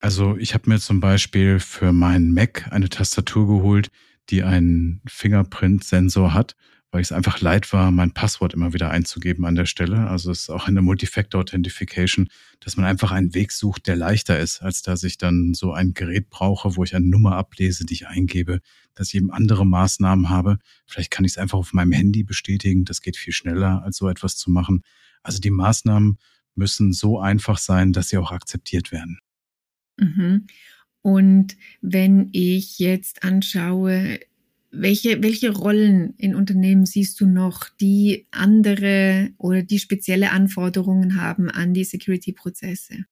Also 0.00 0.36
ich 0.36 0.52
habe 0.52 0.68
mir 0.68 0.78
zum 0.78 1.00
Beispiel 1.00 1.60
für 1.60 1.94
meinen 1.94 2.34
Mac 2.34 2.70
eine 2.72 2.90
Tastatur 2.90 3.46
geholt, 3.46 3.88
die 4.28 4.42
einen 4.42 5.00
Fingerprint-Sensor 5.08 6.34
hat, 6.34 6.56
weil 6.96 7.02
ich 7.02 7.08
es 7.08 7.12
einfach 7.12 7.42
leid 7.42 7.74
war, 7.74 7.90
mein 7.90 8.12
Passwort 8.12 8.54
immer 8.54 8.72
wieder 8.72 8.90
einzugeben 8.90 9.44
an 9.44 9.54
der 9.54 9.66
Stelle. 9.66 10.08
Also 10.08 10.30
es 10.30 10.44
ist 10.44 10.48
auch 10.48 10.66
eine 10.66 10.80
Multifactor 10.80 11.42
Authentification, 11.42 12.30
dass 12.60 12.78
man 12.78 12.86
einfach 12.86 13.12
einen 13.12 13.34
Weg 13.34 13.52
sucht, 13.52 13.86
der 13.86 13.96
leichter 13.96 14.38
ist, 14.38 14.62
als 14.62 14.80
dass 14.80 15.02
ich 15.02 15.18
dann 15.18 15.52
so 15.52 15.74
ein 15.74 15.92
Gerät 15.92 16.30
brauche, 16.30 16.74
wo 16.74 16.84
ich 16.84 16.96
eine 16.96 17.04
Nummer 17.04 17.36
ablese, 17.36 17.84
die 17.84 17.92
ich 17.92 18.06
eingebe, 18.06 18.62
dass 18.94 19.08
ich 19.08 19.16
eben 19.16 19.30
andere 19.30 19.66
Maßnahmen 19.66 20.30
habe. 20.30 20.56
Vielleicht 20.86 21.10
kann 21.10 21.26
ich 21.26 21.32
es 21.32 21.36
einfach 21.36 21.58
auf 21.58 21.74
meinem 21.74 21.92
Handy 21.92 22.22
bestätigen. 22.22 22.86
Das 22.86 23.02
geht 23.02 23.18
viel 23.18 23.34
schneller, 23.34 23.82
als 23.82 23.98
so 23.98 24.08
etwas 24.08 24.38
zu 24.38 24.50
machen. 24.50 24.82
Also 25.22 25.38
die 25.38 25.50
Maßnahmen 25.50 26.16
müssen 26.54 26.94
so 26.94 27.20
einfach 27.20 27.58
sein, 27.58 27.92
dass 27.92 28.08
sie 28.08 28.16
auch 28.16 28.32
akzeptiert 28.32 28.90
werden. 28.90 29.18
Mhm. 29.98 30.46
Und 31.02 31.58
wenn 31.82 32.30
ich 32.32 32.78
jetzt 32.78 33.22
anschaue, 33.22 34.18
welche, 34.80 35.22
welche 35.22 35.50
Rollen 35.50 36.14
in 36.16 36.34
Unternehmen 36.34 36.86
siehst 36.86 37.20
du 37.20 37.26
noch, 37.26 37.68
die 37.80 38.26
andere 38.30 39.30
oder 39.38 39.62
die 39.62 39.78
spezielle 39.78 40.30
Anforderungen 40.30 41.20
haben 41.20 41.50
an 41.50 41.74
die 41.74 41.84
Security-Prozesse? 41.84 43.04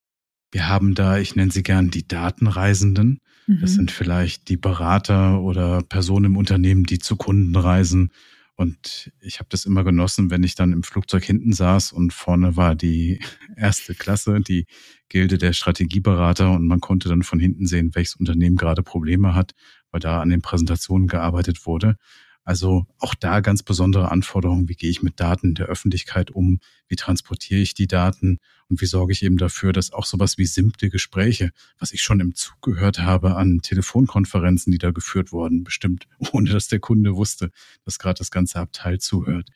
Wir 0.52 0.68
haben 0.68 0.94
da, 0.94 1.18
ich 1.18 1.34
nenne 1.34 1.50
sie 1.50 1.62
gern 1.62 1.90
die 1.90 2.06
Datenreisenden. 2.06 3.18
Mhm. 3.46 3.60
Das 3.60 3.74
sind 3.74 3.90
vielleicht 3.90 4.48
die 4.48 4.56
Berater 4.56 5.40
oder 5.40 5.82
Personen 5.82 6.26
im 6.26 6.36
Unternehmen, 6.36 6.84
die 6.84 6.98
zu 6.98 7.16
Kunden 7.16 7.56
reisen 7.56 8.10
und 8.56 9.10
ich 9.20 9.40
habe 9.40 9.48
das 9.50 9.64
immer 9.64 9.82
genossen, 9.82 10.30
wenn 10.30 10.44
ich 10.44 10.54
dann 10.54 10.72
im 10.72 10.84
Flugzeug 10.84 11.24
hinten 11.24 11.52
saß 11.52 11.92
und 11.92 12.12
vorne 12.12 12.56
war 12.56 12.74
die 12.74 13.18
erste 13.56 13.94
Klasse, 13.94 14.40
die 14.40 14.66
Gilde 15.08 15.38
der 15.38 15.52
Strategieberater 15.52 16.52
und 16.52 16.66
man 16.66 16.80
konnte 16.80 17.08
dann 17.08 17.22
von 17.22 17.40
hinten 17.40 17.66
sehen, 17.66 17.94
welches 17.94 18.14
Unternehmen 18.14 18.56
gerade 18.56 18.82
Probleme 18.82 19.34
hat, 19.34 19.52
weil 19.90 20.00
da 20.00 20.20
an 20.20 20.28
den 20.28 20.42
Präsentationen 20.42 21.08
gearbeitet 21.08 21.66
wurde. 21.66 21.96
Also 22.44 22.86
auch 22.98 23.14
da 23.14 23.40
ganz 23.40 23.62
besondere 23.62 24.10
Anforderungen. 24.10 24.68
Wie 24.68 24.76
gehe 24.76 24.90
ich 24.90 25.02
mit 25.02 25.18
Daten 25.18 25.54
der 25.54 25.66
Öffentlichkeit 25.66 26.30
um? 26.30 26.60
Wie 26.88 26.96
transportiere 26.96 27.60
ich 27.60 27.74
die 27.74 27.86
Daten? 27.86 28.38
Und 28.74 28.80
wie 28.80 28.86
sorge 28.86 29.12
ich 29.12 29.22
eben 29.22 29.36
dafür, 29.36 29.72
dass 29.72 29.92
auch 29.92 30.04
sowas 30.04 30.36
wie 30.36 30.46
simple 30.46 30.90
Gespräche, 30.90 31.52
was 31.78 31.92
ich 31.92 32.02
schon 32.02 32.18
im 32.18 32.34
Zug 32.34 32.60
gehört 32.60 32.98
habe 32.98 33.36
an 33.36 33.60
Telefonkonferenzen, 33.62 34.72
die 34.72 34.78
da 34.78 34.90
geführt 34.90 35.30
wurden, 35.30 35.62
bestimmt 35.62 36.08
ohne 36.32 36.50
dass 36.50 36.66
der 36.66 36.80
Kunde 36.80 37.14
wusste, 37.14 37.52
dass 37.84 38.00
gerade 38.00 38.18
das 38.18 38.32
ganze 38.32 38.58
Abteil 38.58 38.98
zuhört. 38.98 39.48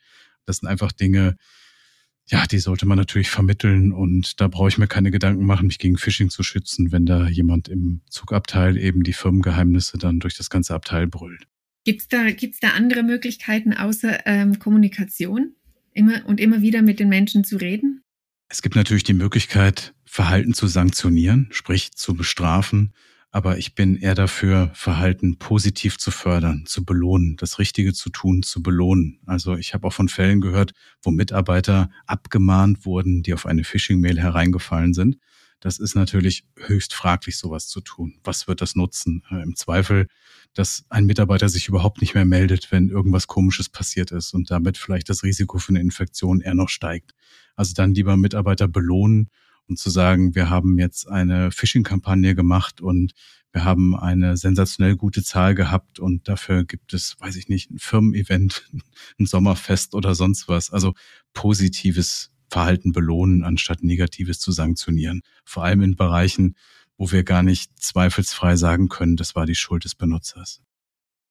Das 0.45 0.59
sind 0.59 0.69
einfach 0.69 0.93
Dinge, 0.93 1.35
ja, 2.27 2.45
die 2.45 2.59
sollte 2.59 2.85
man 2.85 2.97
natürlich 2.97 3.29
vermitteln 3.29 3.91
und 3.91 4.39
da 4.39 4.47
brauche 4.47 4.69
ich 4.69 4.77
mir 4.77 4.87
keine 4.87 5.11
Gedanken 5.11 5.45
machen, 5.45 5.67
mich 5.67 5.79
gegen 5.79 5.97
Phishing 5.97 6.29
zu 6.29 6.41
schützen, 6.41 6.93
wenn 6.93 7.05
da 7.05 7.27
jemand 7.27 7.67
im 7.67 7.99
Zugabteil 8.09 8.77
eben 8.77 9.03
die 9.03 9.11
Firmengeheimnisse 9.11 9.97
dann 9.97 10.21
durch 10.21 10.37
das 10.37 10.49
ganze 10.49 10.73
Abteil 10.75 11.07
brüllt. 11.07 11.45
Gibt 11.83 11.99
es 11.99 12.07
da, 12.07 12.31
gibt's 12.31 12.61
da 12.61 12.69
andere 12.69 13.03
Möglichkeiten 13.03 13.73
außer 13.73 14.25
ähm, 14.25 14.59
Kommunikation 14.59 15.55
immer 15.91 16.25
und 16.25 16.39
immer 16.39 16.61
wieder 16.61 16.81
mit 16.81 17.01
den 17.01 17.09
Menschen 17.09 17.43
zu 17.43 17.57
reden? 17.57 18.01
Es 18.51 18.63
gibt 18.63 18.75
natürlich 18.75 19.03
die 19.03 19.13
Möglichkeit, 19.13 19.93
Verhalten 20.05 20.55
zu 20.55 20.65
sanktionieren, 20.65 21.49
sprich 21.51 21.91
zu 21.91 22.15
bestrafen. 22.15 22.93
Aber 23.29 23.59
ich 23.59 23.75
bin 23.75 23.95
eher 23.95 24.15
dafür, 24.15 24.71
Verhalten 24.73 25.37
positiv 25.37 25.99
zu 25.99 26.09
fördern, 26.09 26.63
zu 26.65 26.83
belohnen, 26.83 27.37
das 27.37 27.59
Richtige 27.59 27.93
zu 27.93 28.09
tun, 28.09 28.41
zu 28.41 28.63
belohnen. 28.63 29.19
Also 29.27 29.55
ich 29.55 29.75
habe 29.75 29.85
auch 29.85 29.93
von 29.93 30.09
Fällen 30.09 30.41
gehört, 30.41 30.71
wo 31.03 31.11
Mitarbeiter 31.11 31.91
abgemahnt 32.07 32.87
wurden, 32.87 33.21
die 33.21 33.35
auf 33.35 33.45
eine 33.45 33.63
Phishing-Mail 33.63 34.19
hereingefallen 34.19 34.95
sind. 34.95 35.17
Das 35.59 35.77
ist 35.77 35.95
natürlich 35.95 36.45
höchst 36.57 36.93
fraglich, 36.93 37.37
sowas 37.37 37.67
zu 37.67 37.81
tun. 37.81 38.19
Was 38.23 38.47
wird 38.47 38.61
das 38.61 38.75
nutzen? 38.75 39.23
Äh, 39.29 39.41
Im 39.43 39.55
Zweifel 39.55 40.07
dass 40.53 40.85
ein 40.89 41.05
Mitarbeiter 41.05 41.49
sich 41.49 41.67
überhaupt 41.67 42.01
nicht 42.01 42.15
mehr 42.15 42.25
meldet, 42.25 42.71
wenn 42.71 42.89
irgendwas 42.89 43.27
Komisches 43.27 43.69
passiert 43.69 44.11
ist 44.11 44.33
und 44.33 44.51
damit 44.51 44.77
vielleicht 44.77 45.09
das 45.09 45.23
Risiko 45.23 45.59
für 45.59 45.69
eine 45.69 45.81
Infektion 45.81 46.41
eher 46.41 46.55
noch 46.55 46.69
steigt. 46.69 47.13
Also 47.55 47.73
dann 47.73 47.93
lieber 47.93 48.17
Mitarbeiter 48.17 48.67
belohnen 48.67 49.29
und 49.67 49.77
zu 49.77 49.89
sagen, 49.89 50.33
wir 50.35 50.49
haben 50.49 50.79
jetzt 50.79 51.07
eine 51.07 51.51
Phishing-Kampagne 51.51 52.33
gemacht 52.33 52.81
und 52.81 53.13
wir 53.51 53.63
haben 53.63 53.95
eine 53.95 54.37
sensationell 54.37 54.95
gute 54.95 55.23
Zahl 55.23 55.55
gehabt 55.55 55.99
und 55.99 56.27
dafür 56.27 56.65
gibt 56.65 56.93
es, 56.93 57.15
weiß 57.19 57.35
ich 57.35 57.47
nicht, 57.49 57.71
ein 57.71 57.79
Firmen-Event, 57.79 58.69
ein 59.19 59.25
Sommerfest 59.25 59.93
oder 59.93 60.15
sonst 60.15 60.47
was. 60.47 60.71
Also 60.71 60.93
positives 61.33 62.31
Verhalten 62.49 62.91
belohnen, 62.91 63.43
anstatt 63.43 63.83
negatives 63.83 64.39
zu 64.39 64.51
sanktionieren. 64.51 65.21
Vor 65.45 65.63
allem 65.63 65.81
in 65.81 65.95
Bereichen, 65.95 66.55
wo 66.97 67.11
wir 67.11 67.23
gar 67.23 67.43
nicht 67.43 67.71
zweifelsfrei 67.81 68.55
sagen 68.55 68.89
können, 68.89 69.15
das 69.15 69.35
war 69.35 69.45
die 69.45 69.55
Schuld 69.55 69.85
des 69.85 69.95
Benutzers. 69.95 70.61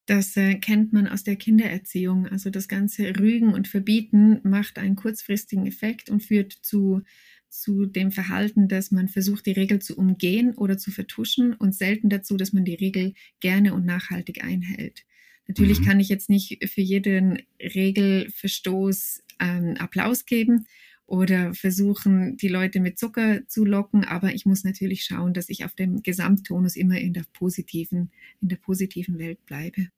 Das 0.07 0.39
äh, 0.39 0.55
kennt 0.55 0.95
man 0.95 1.07
aus 1.07 1.23
der 1.23 1.37
Kindererziehung. 1.37 2.27
Also 2.27 2.49
das 2.49 2.67
ganze 2.67 3.19
Rügen 3.19 3.53
und 3.53 3.69
Verbieten 3.69 4.41
macht 4.43 4.79
einen 4.79 4.97
kurzfristigen 4.97 5.67
Effekt 5.67 6.09
und 6.09 6.23
führt 6.23 6.53
zu, 6.63 7.03
zu 7.51 7.85
dem 7.85 8.11
Verhalten, 8.11 8.69
dass 8.69 8.91
man 8.91 9.09
versucht, 9.09 9.45
die 9.45 9.53
Regel 9.53 9.81
zu 9.81 9.99
umgehen 9.99 10.55
oder 10.55 10.79
zu 10.79 10.91
vertuschen 10.91 11.53
und 11.53 11.75
selten 11.75 12.09
dazu, 12.09 12.39
dass 12.39 12.55
man 12.55 12.65
die 12.65 12.75
Regel 12.75 13.13
gerne 13.41 13.75
und 13.75 13.85
nachhaltig 13.85 14.43
einhält. 14.43 15.05
Natürlich 15.47 15.81
mhm. 15.81 15.85
kann 15.85 16.01
ich 16.01 16.09
jetzt 16.09 16.31
nicht 16.31 16.67
für 16.71 16.81
jeden 16.81 17.43
Regelverstoß 17.61 19.25
ähm, 19.41 19.77
Applaus 19.79 20.25
geben, 20.25 20.67
oder 21.09 21.55
versuchen, 21.55 22.37
die 22.37 22.49
Leute 22.49 22.81
mit 22.81 22.99
Zucker 22.99 23.41
zu 23.49 23.65
locken. 23.65 24.05
Aber 24.05 24.35
ich 24.35 24.45
muss 24.45 24.63
natürlich 24.63 25.05
schauen, 25.05 25.33
dass 25.33 25.49
ich 25.49 25.65
auf 25.65 25.75
dem 25.75 26.03
Gesamttonus 26.03 26.77
immer 26.77 26.99
in 26.99 27.15
der 27.15 27.25
positiven, 27.33 28.11
in 28.43 28.49
der 28.49 28.57
positiven 28.57 29.19
Welt 29.19 29.45
bleibe. 29.47 29.89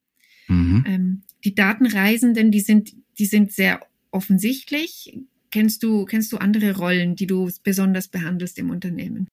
Mhm. 0.47 0.83
Ähm, 0.87 1.21
die 1.43 1.53
Datenreisenden, 1.53 2.49
die 2.49 2.61
sind, 2.61 2.95
die 3.19 3.25
sind 3.25 3.51
sehr 3.51 3.81
offensichtlich. 4.11 5.19
Kennst 5.51 5.83
du, 5.83 6.05
kennst 6.05 6.31
du 6.31 6.37
andere 6.37 6.77
Rollen, 6.77 7.17
die 7.17 7.27
du 7.27 7.51
besonders 7.61 8.07
behandelst 8.07 8.57
im 8.57 8.69
Unternehmen? 8.69 9.27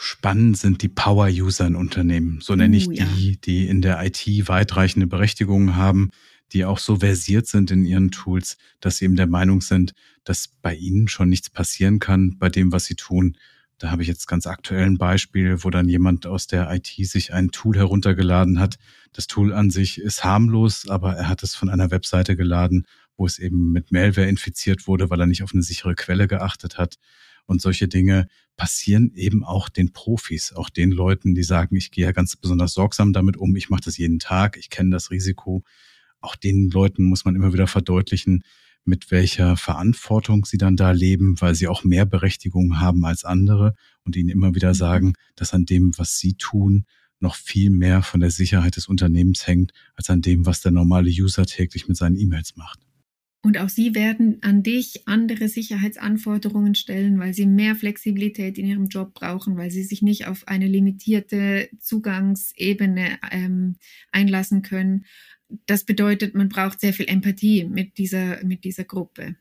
Spannend 0.00 0.56
sind 0.56 0.82
die 0.82 0.88
Power-User 0.88 1.66
in 1.66 1.74
Unternehmen. 1.74 2.40
So 2.40 2.54
nenne 2.54 2.76
uh, 2.76 2.78
ich 2.78 2.88
die, 2.88 2.94
ja. 2.94 3.36
die 3.44 3.66
in 3.66 3.82
der 3.82 4.04
IT 4.04 4.24
weitreichende 4.46 5.08
Berechtigungen 5.08 5.74
haben, 5.74 6.10
die 6.52 6.64
auch 6.64 6.78
so 6.78 6.96
versiert 6.96 7.46
sind 7.46 7.70
in 7.70 7.84
ihren 7.84 8.10
Tools, 8.10 8.56
dass 8.80 8.98
sie 8.98 9.06
eben 9.06 9.16
der 9.16 9.26
Meinung 9.26 9.60
sind, 9.60 9.94
dass 10.24 10.48
bei 10.62 10.74
ihnen 10.74 11.08
schon 11.08 11.28
nichts 11.28 11.50
passieren 11.50 11.98
kann 11.98 12.38
bei 12.38 12.48
dem, 12.48 12.72
was 12.72 12.84
sie 12.84 12.94
tun. 12.94 13.36
Da 13.78 13.90
habe 13.90 14.02
ich 14.02 14.08
jetzt 14.08 14.28
ganz 14.28 14.46
aktuell 14.46 14.84
ein 14.84 14.98
Beispiel, 14.98 15.64
wo 15.64 15.70
dann 15.70 15.88
jemand 15.88 16.26
aus 16.26 16.46
der 16.46 16.72
IT 16.72 16.94
sich 17.08 17.34
ein 17.34 17.50
Tool 17.50 17.76
heruntergeladen 17.76 18.60
hat. 18.60 18.76
Das 19.12 19.26
Tool 19.26 19.52
an 19.52 19.70
sich 19.70 19.98
ist 19.98 20.24
harmlos, 20.24 20.88
aber 20.88 21.14
er 21.16 21.28
hat 21.28 21.42
es 21.42 21.54
von 21.54 21.68
einer 21.68 21.90
Webseite 21.90 22.36
geladen, 22.36 22.86
wo 23.16 23.26
es 23.26 23.38
eben 23.38 23.72
mit 23.72 23.92
Malware 23.92 24.28
infiziert 24.28 24.86
wurde, 24.86 25.10
weil 25.10 25.20
er 25.20 25.26
nicht 25.26 25.42
auf 25.42 25.52
eine 25.52 25.62
sichere 25.62 25.94
Quelle 25.94 26.28
geachtet 26.28 26.78
hat. 26.78 26.96
Und 27.46 27.60
solche 27.60 27.88
Dinge 27.88 28.26
passieren 28.56 29.12
eben 29.14 29.44
auch 29.44 29.68
den 29.68 29.92
Profis, 29.92 30.52
auch 30.52 30.70
den 30.70 30.90
Leuten, 30.90 31.34
die 31.34 31.42
sagen, 31.42 31.76
ich 31.76 31.90
gehe 31.90 32.04
ja 32.04 32.12
ganz 32.12 32.36
besonders 32.36 32.74
sorgsam 32.74 33.12
damit 33.12 33.36
um, 33.36 33.54
ich 33.56 33.68
mache 33.68 33.82
das 33.84 33.98
jeden 33.98 34.18
Tag, 34.18 34.56
ich 34.56 34.70
kenne 34.70 34.90
das 34.90 35.10
Risiko. 35.10 35.64
Auch 36.24 36.36
den 36.36 36.70
Leuten 36.70 37.04
muss 37.04 37.26
man 37.26 37.36
immer 37.36 37.52
wieder 37.52 37.66
verdeutlichen, 37.66 38.44
mit 38.86 39.10
welcher 39.10 39.56
Verantwortung 39.56 40.46
sie 40.46 40.56
dann 40.56 40.74
da 40.74 40.90
leben, 40.90 41.40
weil 41.40 41.54
sie 41.54 41.68
auch 41.68 41.84
mehr 41.84 42.06
Berechtigung 42.06 42.80
haben 42.80 43.04
als 43.04 43.24
andere 43.24 43.74
und 44.04 44.16
ihnen 44.16 44.30
immer 44.30 44.54
wieder 44.54 44.70
mhm. 44.70 44.74
sagen, 44.74 45.12
dass 45.36 45.52
an 45.52 45.66
dem, 45.66 45.92
was 45.98 46.18
sie 46.18 46.34
tun, 46.34 46.86
noch 47.20 47.34
viel 47.34 47.70
mehr 47.70 48.02
von 48.02 48.20
der 48.20 48.30
Sicherheit 48.30 48.76
des 48.76 48.88
Unternehmens 48.88 49.46
hängt, 49.46 49.72
als 49.96 50.08
an 50.08 50.22
dem, 50.22 50.46
was 50.46 50.62
der 50.62 50.72
normale 50.72 51.10
User 51.10 51.44
täglich 51.44 51.88
mit 51.88 51.96
seinen 51.96 52.16
E-Mails 52.16 52.56
macht. 52.56 52.80
Und 53.42 53.58
auch 53.58 53.68
sie 53.68 53.94
werden 53.94 54.38
an 54.40 54.62
dich 54.62 55.06
andere 55.06 55.48
Sicherheitsanforderungen 55.48 56.74
stellen, 56.74 57.18
weil 57.18 57.34
sie 57.34 57.44
mehr 57.44 57.76
Flexibilität 57.76 58.56
in 58.56 58.66
ihrem 58.66 58.86
Job 58.86 59.12
brauchen, 59.12 59.58
weil 59.58 59.70
sie 59.70 59.82
sich 59.82 60.00
nicht 60.00 60.26
auf 60.26 60.48
eine 60.48 60.66
limitierte 60.66 61.68
Zugangsebene 61.78 63.18
ähm, 63.30 63.76
einlassen 64.12 64.62
können 64.62 65.04
das 65.66 65.84
bedeutet, 65.84 66.34
man 66.34 66.48
braucht 66.48 66.80
sehr 66.80 66.92
viel 66.92 67.08
Empathie 67.08 67.64
mit 67.64 67.98
dieser, 67.98 68.44
mit 68.44 68.64
dieser 68.64 68.84
Gruppe. 68.84 69.36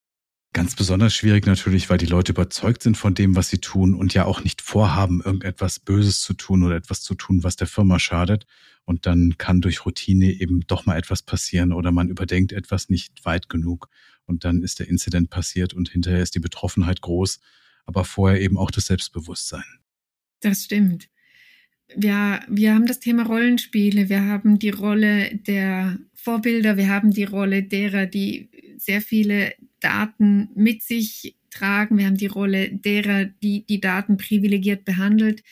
Ganz 0.53 0.75
besonders 0.75 1.15
schwierig 1.15 1.47
natürlich, 1.47 1.89
weil 1.89 1.97
die 1.97 2.05
Leute 2.05 2.31
überzeugt 2.31 2.83
sind 2.83 2.95
von 2.95 3.15
dem, 3.15 3.35
was 3.35 3.49
sie 3.49 3.57
tun 3.57 3.95
und 3.95 4.13
ja 4.13 4.25
auch 4.25 4.43
nicht 4.43 4.61
vorhaben, 4.61 5.21
irgendetwas 5.23 5.79
Böses 5.79 6.21
zu 6.21 6.35
tun 6.35 6.61
oder 6.61 6.75
etwas 6.75 7.01
zu 7.01 7.15
tun, 7.15 7.43
was 7.43 7.55
der 7.55 7.65
Firma 7.65 7.97
schadet. 7.97 8.45
Und 8.85 9.07
dann 9.07 9.35
kann 9.39 9.61
durch 9.61 9.85
Routine 9.85 10.31
eben 10.31 10.61
doch 10.67 10.85
mal 10.85 10.97
etwas 10.97 11.23
passieren 11.23 11.73
oder 11.73 11.91
man 11.91 12.09
überdenkt 12.09 12.51
etwas 12.51 12.89
nicht 12.89 13.25
weit 13.25 13.49
genug. 13.49 13.89
Und 14.25 14.45
dann 14.45 14.61
ist 14.61 14.79
der 14.79 14.89
Inzident 14.89 15.31
passiert 15.31 15.73
und 15.73 15.89
hinterher 15.89 16.21
ist 16.21 16.35
die 16.35 16.39
Betroffenheit 16.39 17.01
groß, 17.01 17.39
aber 17.85 18.05
vorher 18.05 18.39
eben 18.39 18.57
auch 18.57 18.69
das 18.69 18.85
Selbstbewusstsein. 18.85 19.63
Das 20.41 20.65
stimmt 20.65 21.09
wir, 21.95 22.41
wir 22.47 22.73
haben 22.73 22.85
das 22.85 22.99
Thema 22.99 23.23
Rollenspiele, 23.23 24.09
wir 24.09 24.23
haben 24.25 24.59
die 24.59 24.69
Rolle 24.69 25.35
der 25.35 25.99
Vorbilder, 26.13 26.77
wir 26.77 26.89
haben 26.89 27.11
die 27.11 27.23
Rolle 27.23 27.63
derer, 27.63 28.05
die 28.05 28.49
sehr 28.77 29.01
viele 29.01 29.53
Daten 29.79 30.49
mit 30.55 30.83
sich 30.83 31.35
tragen, 31.49 31.97
wir 31.97 32.05
haben 32.05 32.17
die 32.17 32.27
Rolle 32.27 32.71
derer, 32.71 33.25
die 33.25 33.65
die 33.65 33.79
Daten 33.79 34.17
privilegiert 34.17 34.85
behandelt. 34.85 35.43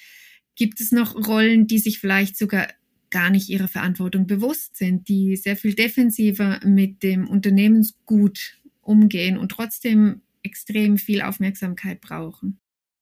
Gibt 0.56 0.82
es 0.82 0.92
noch 0.92 1.16
Rollen, 1.28 1.68
die 1.68 1.80
sich 1.80 2.00
vielleicht 2.00 2.38
sogar 2.38 2.68
gar 3.10 3.30
nicht 3.30 3.50
ihrer 3.50 3.68
Verantwortung 3.68 4.26
bewusst 4.26 4.78
sind, 4.78 5.08
die 5.08 5.36
sehr 5.36 5.58
viel 5.58 5.74
defensiver 5.74 6.60
mit 6.66 7.04
dem 7.04 7.28
Unternehmensgut 7.28 8.60
umgehen 8.82 9.38
und 9.38 9.50
trotzdem 9.50 10.22
extrem 10.44 10.98
viel 10.98 11.22
Aufmerksamkeit 11.22 12.02
brauchen. 12.02 12.60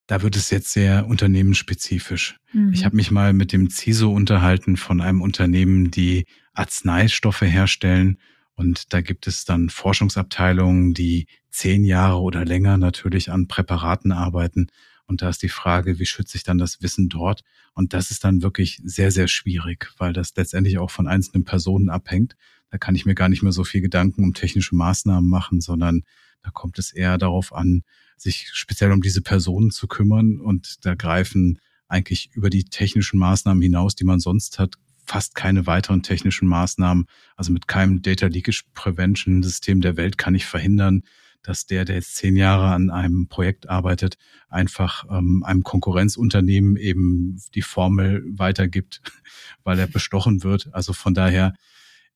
Da 0.10 0.24
wird 0.24 0.36
es 0.36 0.50
jetzt 0.50 0.72
sehr 0.72 1.06
unternehmensspezifisch. 1.06 2.40
Mhm. 2.52 2.74
Ich 2.74 2.84
habe 2.84 2.96
mich 2.96 3.12
mal 3.12 3.32
mit 3.32 3.54
dem 3.54 3.70
CISO 3.70 4.12
unterhalten 4.12 4.76
von 4.76 5.02
einem 5.02 5.22
Unternehmen, 5.22 5.92
die 5.92 6.26
Arzneistoffe 6.52 7.46
herstellen. 7.46 8.18
Und 8.56 8.92
da 8.92 9.02
gibt 9.02 9.28
es 9.28 9.46
dann 9.46 9.70
Forschungsabteilungen, 9.70 10.96
die 10.96 11.28
zehn 11.52 11.84
Jahre 11.84 12.22
oder 12.22 12.44
länger 12.44 12.78
natürlich 12.78 13.30
an 13.30 13.48
Präparaten 13.48 14.12
arbeiten. 14.12 14.70
Und 15.06 15.22
da 15.22 15.30
ist 15.30 15.44
die 15.44 15.48
Frage, 15.48 16.00
wie 16.00 16.08
schütze 16.08 16.38
ich 16.38 16.44
dann 16.44 16.58
das 16.58 16.82
Wissen 16.82 17.08
dort? 17.08 17.44
Und 17.76 17.94
das 17.94 18.10
ist 18.10 18.24
dann 18.24 18.42
wirklich 18.42 18.82
sehr, 18.84 19.12
sehr 19.12 19.28
schwierig, 19.28 19.92
weil 20.00 20.12
das 20.12 20.36
letztendlich 20.36 20.80
auch 20.80 20.90
von 20.90 21.08
einzelnen 21.08 21.46
Personen 21.46 21.90
abhängt. 21.90 22.36
Da 22.72 22.80
kann 22.80 22.96
ich 22.96 23.06
mir 23.06 23.14
gar 23.14 23.30
nicht 23.30 23.44
mehr 23.44 23.52
so 23.52 23.64
viel 23.64 23.82
Gedanken 23.82 24.24
um 24.24 24.34
technische 24.34 24.76
Maßnahmen 24.76 25.30
machen, 25.30 25.62
sondern 25.62 26.02
da 26.42 26.50
kommt 26.50 26.80
es 26.80 26.92
eher 26.92 27.20
darauf 27.20 27.54
an, 27.54 27.84
sich 28.22 28.50
speziell 28.54 28.92
um 28.92 29.02
diese 29.02 29.22
Personen 29.22 29.72
zu 29.72 29.88
kümmern. 29.88 30.40
Und 30.40 30.86
da 30.86 30.96
greifen 30.96 31.60
eigentlich 31.88 32.30
über 32.34 32.50
die 32.50 32.64
technischen 32.64 33.20
Maßnahmen 33.20 33.62
hinaus, 33.62 33.96
die 33.96 34.04
man 34.04 34.20
sonst 34.20 34.60
hat, 34.60 34.76
fast 35.06 35.34
keine 35.34 35.66
weiteren 35.66 36.04
technischen 36.04 36.48
Maßnahmen. 36.48 37.06
Also 37.36 37.52
mit 37.52 37.68
keinem 37.68 38.02
Data 38.02 38.28
Leakage 38.28 38.64
Prevention 38.74 39.42
System 39.42 39.82
der 39.82 39.98
Welt 39.98 40.18
kann 40.18 40.36
ich 40.36 40.46
verhindern, 40.46 41.04
dass 41.42 41.66
der, 41.66 41.86
der 41.86 41.96
jetzt 41.96 42.16
zehn 42.16 42.36
Jahre 42.36 42.68
an 42.68 42.90
einem 42.90 43.28
Projekt 43.28 43.70
arbeitet, 43.70 44.18
einfach 44.50 45.06
ähm, 45.10 45.44
einem 45.44 45.64
Konkurrenzunternehmen 45.64 46.76
eben 46.78 47.42
die 47.56 47.62
Formel 47.62 48.24
weitergibt, 48.28 49.02
weil 49.64 49.80
er 49.80 49.88
bestochen 49.88 50.44
wird. 50.44 50.70
Also 50.74 50.94
von 50.94 51.14
daher 51.14 51.54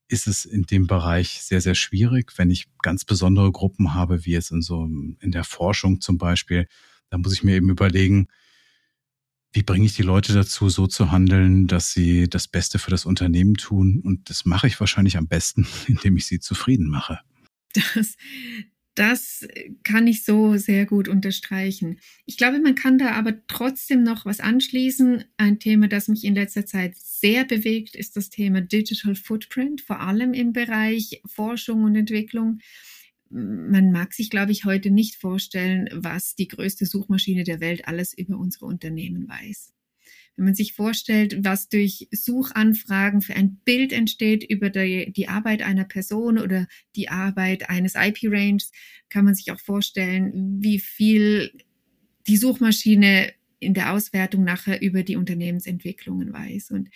ist 0.08 0.28
es 0.28 0.46
in 0.46 0.64
dem 0.64 0.88
Bereich 0.88 1.42
sehr, 1.42 1.62
sehr 1.62 1.76
schwierig. 1.76 2.38
Wenn 2.38 2.50
ich 2.50 2.68
ganz 2.82 3.06
besondere 3.06 3.52
Gruppen 3.52 3.94
habe, 3.94 4.26
wie 4.26 4.32
jetzt 4.32 4.52
in 4.52 4.62
so 4.62 4.86
in 4.86 5.32
der 5.32 5.44
Forschung 5.44 6.02
zum 6.02 6.18
Beispiel, 6.18 6.68
dann 7.10 7.22
muss 7.22 7.34
ich 7.34 7.44
mir 7.44 7.56
eben 7.56 7.70
überlegen, 7.70 8.28
wie 9.54 9.64
bringe 9.64 9.86
ich 9.86 9.94
die 9.94 10.02
Leute 10.02 10.34
dazu, 10.34 10.68
so 10.68 10.88
zu 10.88 11.12
handeln, 11.12 11.68
dass 11.68 11.92
sie 11.92 12.28
das 12.28 12.48
Beste 12.48 12.80
für 12.80 12.90
das 12.90 13.06
Unternehmen 13.06 13.54
tun? 13.54 14.02
Und 14.04 14.30
das 14.30 14.46
mache 14.46 14.68
ich 14.68 14.80
wahrscheinlich 14.80 15.18
am 15.18 15.28
besten, 15.28 15.68
indem 15.88 16.18
ich 16.18 16.26
sie 16.26 16.40
zufrieden 16.40 16.90
mache. 16.90 17.20
Das, 17.96 18.16
das 18.96 19.48
kann 19.84 20.08
ich 20.08 20.24
so 20.24 20.56
sehr 20.58 20.86
gut 20.86 21.08
unterstreichen. 21.08 22.00
Ich 22.26 22.38
glaube, 22.38 22.60
man 22.60 22.76
kann 22.76 22.98
da 22.98 23.12
aber 23.12 23.46
trotzdem 23.48 24.04
noch 24.04 24.26
was 24.26 24.40
anschließen. 24.40 25.24
Ein 25.38 25.60
Thema, 25.60 25.88
das 25.88 26.08
mich 26.08 26.24
in 26.24 26.36
letzter 26.36 26.66
Zeit 26.66 26.96
sehr 26.98 27.46
bewegt, 27.46 27.96
ist 27.96 28.16
das 28.16 28.30
Thema 28.30 28.62
Digital 28.62 29.16
Footprint, 29.16 29.82
vor 29.82 30.00
allem 30.00 30.34
im 30.34 30.54
Bereich 30.54 31.22
Forschung 31.26 31.84
und 31.84 31.96
Entwicklung. 31.96 32.60
Man 33.30 33.92
mag 33.92 34.14
sich, 34.14 34.30
glaube 34.30 34.52
ich, 34.52 34.66
heute 34.66 34.92
nicht 34.92 35.16
vorstellen, 35.16 35.90
was 35.92 36.36
die 36.36 36.48
größte 36.48 36.86
Suchmaschine 36.86 37.44
der 37.44 37.62
Welt 37.62 37.88
alles 37.88 38.16
über 38.16 38.38
unsere 38.38 38.68
Unternehmen 38.68 39.28
weiß. 39.28 39.74
Wenn 40.36 40.46
man 40.46 40.56
sich 40.56 40.74
vorstellt, 40.74 41.44
was 41.44 41.70
durch 41.70 42.08
Suchanfragen 42.12 43.22
für 43.22 43.36
ein 43.36 43.58
Bild 43.66 43.94
entsteht 43.94 44.44
über 44.44 44.70
die, 44.70 45.12
die 45.14 45.28
Arbeit 45.28 45.62
einer 45.62 45.86
Person 45.86 46.40
oder 46.40 46.68
die 46.96 47.10
Arbeit 47.10 47.70
eines 47.70 47.94
IP-Ranges, 47.96 48.72
kann 49.10 49.26
man 49.26 49.36
sich 49.36 49.52
auch 49.52 49.60
vorstellen, 49.60 50.58
wie 50.60 50.80
viel 50.80 51.52
die 52.28 52.38
Suchmaschine 52.38 53.32
in 53.60 53.74
der 53.74 53.94
Auswertung 53.94 54.44
nachher 54.44 54.82
über 54.82 55.04
die 55.04 55.16
Unternehmensentwicklungen 55.16 56.34
weiß. 56.34 56.72
Und 56.72 56.90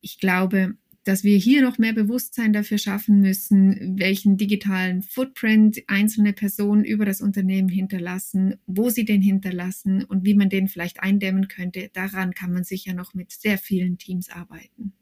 ich 0.00 0.18
glaube, 0.18 0.76
dass 1.06 1.22
wir 1.22 1.38
hier 1.38 1.62
noch 1.62 1.78
mehr 1.78 1.92
Bewusstsein 1.92 2.52
dafür 2.52 2.78
schaffen 2.78 3.20
müssen, 3.20 3.96
welchen 3.96 4.36
digitalen 4.36 5.02
Footprint 5.02 5.84
einzelne 5.86 6.32
Personen 6.32 6.84
über 6.84 7.04
das 7.04 7.20
Unternehmen 7.20 7.68
hinterlassen, 7.68 8.56
wo 8.66 8.90
sie 8.90 9.04
den 9.04 9.22
hinterlassen 9.22 10.02
und 10.02 10.24
wie 10.24 10.34
man 10.34 10.48
den 10.48 10.66
vielleicht 10.66 10.98
eindämmen 11.00 11.46
könnte. 11.46 11.90
Daran 11.92 12.34
kann 12.34 12.52
man 12.52 12.64
sicher 12.64 12.92
noch 12.92 13.14
mit 13.14 13.30
sehr 13.30 13.56
vielen 13.56 13.98
Teams 13.98 14.30
arbeiten. 14.30 14.94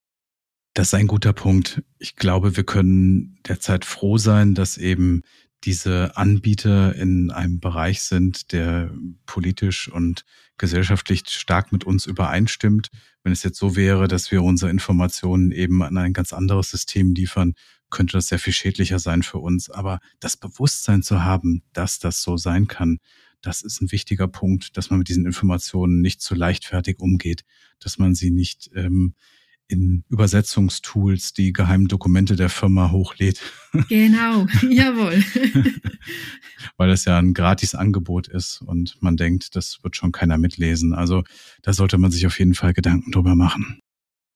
Das 0.74 0.88
ist 0.88 0.94
ein 0.94 1.06
guter 1.06 1.32
Punkt. 1.32 1.82
Ich 1.98 2.16
glaube, 2.16 2.54
wir 2.54 2.64
können 2.64 3.38
derzeit 3.48 3.86
froh 3.86 4.18
sein, 4.18 4.54
dass 4.54 4.76
eben 4.76 5.22
diese 5.64 6.18
Anbieter 6.18 6.94
in 6.96 7.30
einem 7.30 7.60
Bereich 7.60 8.02
sind, 8.02 8.52
der 8.52 8.94
politisch 9.24 9.88
und 9.90 10.26
gesellschaftlich 10.58 11.24
stark 11.28 11.72
mit 11.72 11.84
uns 11.84 12.06
übereinstimmt. 12.06 12.90
Wenn 13.22 13.32
es 13.32 13.42
jetzt 13.42 13.58
so 13.58 13.76
wäre, 13.76 14.08
dass 14.08 14.30
wir 14.30 14.42
unsere 14.42 14.70
Informationen 14.70 15.50
eben 15.50 15.82
an 15.82 15.96
ein 15.96 16.12
ganz 16.12 16.32
anderes 16.32 16.70
System 16.70 17.14
liefern, 17.14 17.54
könnte 17.90 18.12
das 18.12 18.28
sehr 18.28 18.38
viel 18.38 18.52
schädlicher 18.52 18.98
sein 18.98 19.22
für 19.22 19.38
uns. 19.38 19.70
Aber 19.70 20.00
das 20.20 20.36
Bewusstsein 20.36 21.02
zu 21.02 21.24
haben, 21.24 21.62
dass 21.72 21.98
das 21.98 22.22
so 22.22 22.36
sein 22.36 22.66
kann, 22.66 22.98
das 23.40 23.62
ist 23.62 23.82
ein 23.82 23.92
wichtiger 23.92 24.26
Punkt, 24.26 24.76
dass 24.76 24.90
man 24.90 24.98
mit 24.98 25.08
diesen 25.08 25.26
Informationen 25.26 26.00
nicht 26.00 26.22
zu 26.22 26.34
leichtfertig 26.34 26.98
umgeht, 26.98 27.44
dass 27.78 27.98
man 27.98 28.14
sie 28.14 28.30
nicht 28.30 28.70
ähm, 28.74 29.14
in 29.68 30.04
Übersetzungstools 30.08 31.32
die 31.32 31.52
geheimen 31.52 31.88
Dokumente 31.88 32.36
der 32.36 32.48
Firma 32.48 32.90
hochlädt. 32.90 33.40
Genau, 33.88 34.46
jawohl. 34.68 35.24
Weil 36.76 36.88
das 36.88 37.04
ja 37.04 37.18
ein 37.18 37.34
gratis 37.34 37.74
Angebot 37.74 38.28
ist 38.28 38.60
und 38.60 38.96
man 39.00 39.16
denkt, 39.16 39.56
das 39.56 39.78
wird 39.82 39.96
schon 39.96 40.12
keiner 40.12 40.38
mitlesen. 40.38 40.94
Also 40.94 41.24
da 41.62 41.72
sollte 41.72 41.98
man 41.98 42.10
sich 42.10 42.26
auf 42.26 42.38
jeden 42.38 42.54
Fall 42.54 42.74
Gedanken 42.74 43.10
drüber 43.10 43.34
machen. 43.34 43.80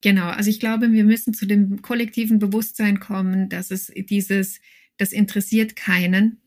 Genau, 0.01 0.27
also 0.27 0.49
ich 0.49 0.61
glaube, 0.61 0.93
wir 0.93 1.05
müssen 1.05 1.35
zu 1.35 1.47
dem 1.47 1.83
kollektiven 1.83 2.38
Bewusstsein 2.38 3.01
kommen, 3.01 3.49
dass 3.49 3.71
es 3.71 3.93
dieses, 4.09 4.61
das 4.97 5.12
interessiert 5.12 5.75
keinen, 5.75 6.41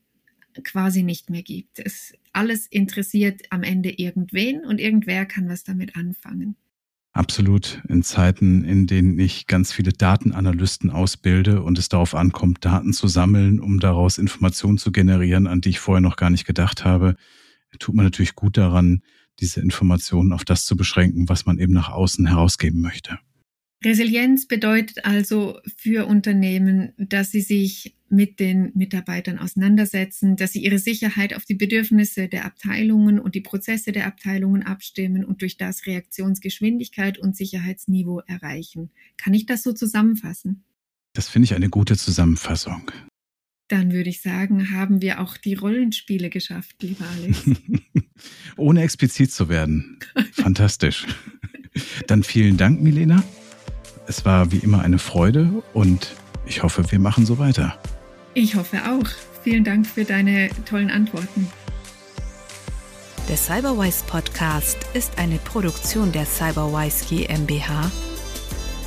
quasi 0.64 1.02
nicht 1.02 1.30
mehr 1.30 1.42
gibt. 1.42 1.78
Es 1.78 2.14
alles 2.32 2.66
interessiert 2.66 3.42
am 3.50 3.62
Ende 3.62 3.90
irgendwen 3.90 4.64
und 4.64 4.80
irgendwer 4.80 5.26
kann 5.26 5.48
was 5.48 5.64
damit 5.64 5.96
anfangen. 5.96 6.56
Absolut. 7.14 7.82
In 7.88 8.02
Zeiten, 8.02 8.64
in 8.64 8.86
denen 8.86 9.18
ich 9.18 9.46
ganz 9.46 9.70
viele 9.70 9.92
Datenanalysten 9.92 10.90
ausbilde 10.90 11.62
und 11.62 11.78
es 11.78 11.90
darauf 11.90 12.14
ankommt, 12.14 12.64
Daten 12.64 12.94
zu 12.94 13.06
sammeln, 13.06 13.60
um 13.60 13.80
daraus 13.80 14.16
Informationen 14.16 14.78
zu 14.78 14.92
generieren, 14.92 15.46
an 15.46 15.60
die 15.60 15.70
ich 15.70 15.78
vorher 15.78 16.00
noch 16.00 16.16
gar 16.16 16.30
nicht 16.30 16.46
gedacht 16.46 16.86
habe, 16.86 17.16
tut 17.78 17.94
man 17.94 18.06
natürlich 18.06 18.34
gut 18.34 18.56
daran, 18.56 19.02
diese 19.40 19.60
Informationen 19.60 20.32
auf 20.32 20.44
das 20.44 20.64
zu 20.64 20.74
beschränken, 20.74 21.28
was 21.28 21.44
man 21.44 21.58
eben 21.58 21.72
nach 21.74 21.90
außen 21.90 22.26
herausgeben 22.26 22.80
möchte. 22.80 23.18
Resilienz 23.84 24.46
bedeutet 24.46 25.04
also 25.04 25.58
für 25.76 26.06
Unternehmen, 26.06 26.92
dass 26.96 27.30
sie 27.30 27.40
sich 27.40 27.96
mit 28.08 28.40
den 28.40 28.72
Mitarbeitern 28.74 29.38
auseinandersetzen, 29.38 30.36
dass 30.36 30.52
sie 30.52 30.62
ihre 30.62 30.78
Sicherheit 30.78 31.34
auf 31.34 31.44
die 31.44 31.54
Bedürfnisse 31.54 32.28
der 32.28 32.44
Abteilungen 32.44 33.18
und 33.18 33.34
die 33.34 33.40
Prozesse 33.40 33.90
der 33.90 34.06
Abteilungen 34.06 34.62
abstimmen 34.62 35.24
und 35.24 35.40
durch 35.40 35.56
das 35.56 35.86
Reaktionsgeschwindigkeit 35.86 37.18
und 37.18 37.36
Sicherheitsniveau 37.36 38.20
erreichen. 38.26 38.90
Kann 39.16 39.32
ich 39.32 39.46
das 39.46 39.62
so 39.62 39.72
zusammenfassen? 39.72 40.64
Das 41.14 41.28
finde 41.28 41.46
ich 41.46 41.54
eine 41.54 41.70
gute 41.70 41.96
Zusammenfassung. 41.96 42.90
Dann 43.68 43.92
würde 43.92 44.10
ich 44.10 44.20
sagen, 44.20 44.70
haben 44.70 45.00
wir 45.00 45.20
auch 45.20 45.38
die 45.38 45.54
Rollenspiele 45.54 46.28
geschafft, 46.28 46.82
lieber 46.82 47.06
Alex. 47.16 47.44
Ohne 48.58 48.82
explizit 48.82 49.32
zu 49.32 49.48
werden. 49.48 49.98
Fantastisch. 50.32 51.06
Dann 52.06 52.22
vielen 52.22 52.58
Dank, 52.58 52.82
Milena. 52.82 53.24
Es 54.06 54.24
war 54.24 54.50
wie 54.50 54.58
immer 54.58 54.82
eine 54.82 54.98
Freude 54.98 55.62
und 55.72 56.14
ich 56.44 56.62
hoffe, 56.62 56.90
wir 56.90 56.98
machen 56.98 57.24
so 57.24 57.38
weiter. 57.38 57.78
Ich 58.34 58.56
hoffe 58.56 58.78
auch. 58.78 59.08
Vielen 59.42 59.64
Dank 59.64 59.86
für 59.86 60.04
deine 60.04 60.50
tollen 60.68 60.90
Antworten. 60.90 61.50
Der 63.28 63.36
Cyberwise 63.36 64.04
Podcast 64.06 64.78
ist 64.94 65.18
eine 65.18 65.38
Produktion 65.38 66.12
der 66.12 66.26
Cyberwise 66.26 67.04
GmbH. 67.06 67.90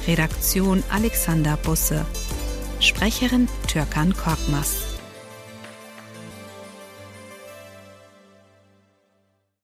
Redaktion 0.07 0.83
Alexander 0.89 1.57
Busse. 1.57 2.05
Sprecherin 2.79 3.47
Türkan 3.67 4.13
Korkmaz. 4.15 4.94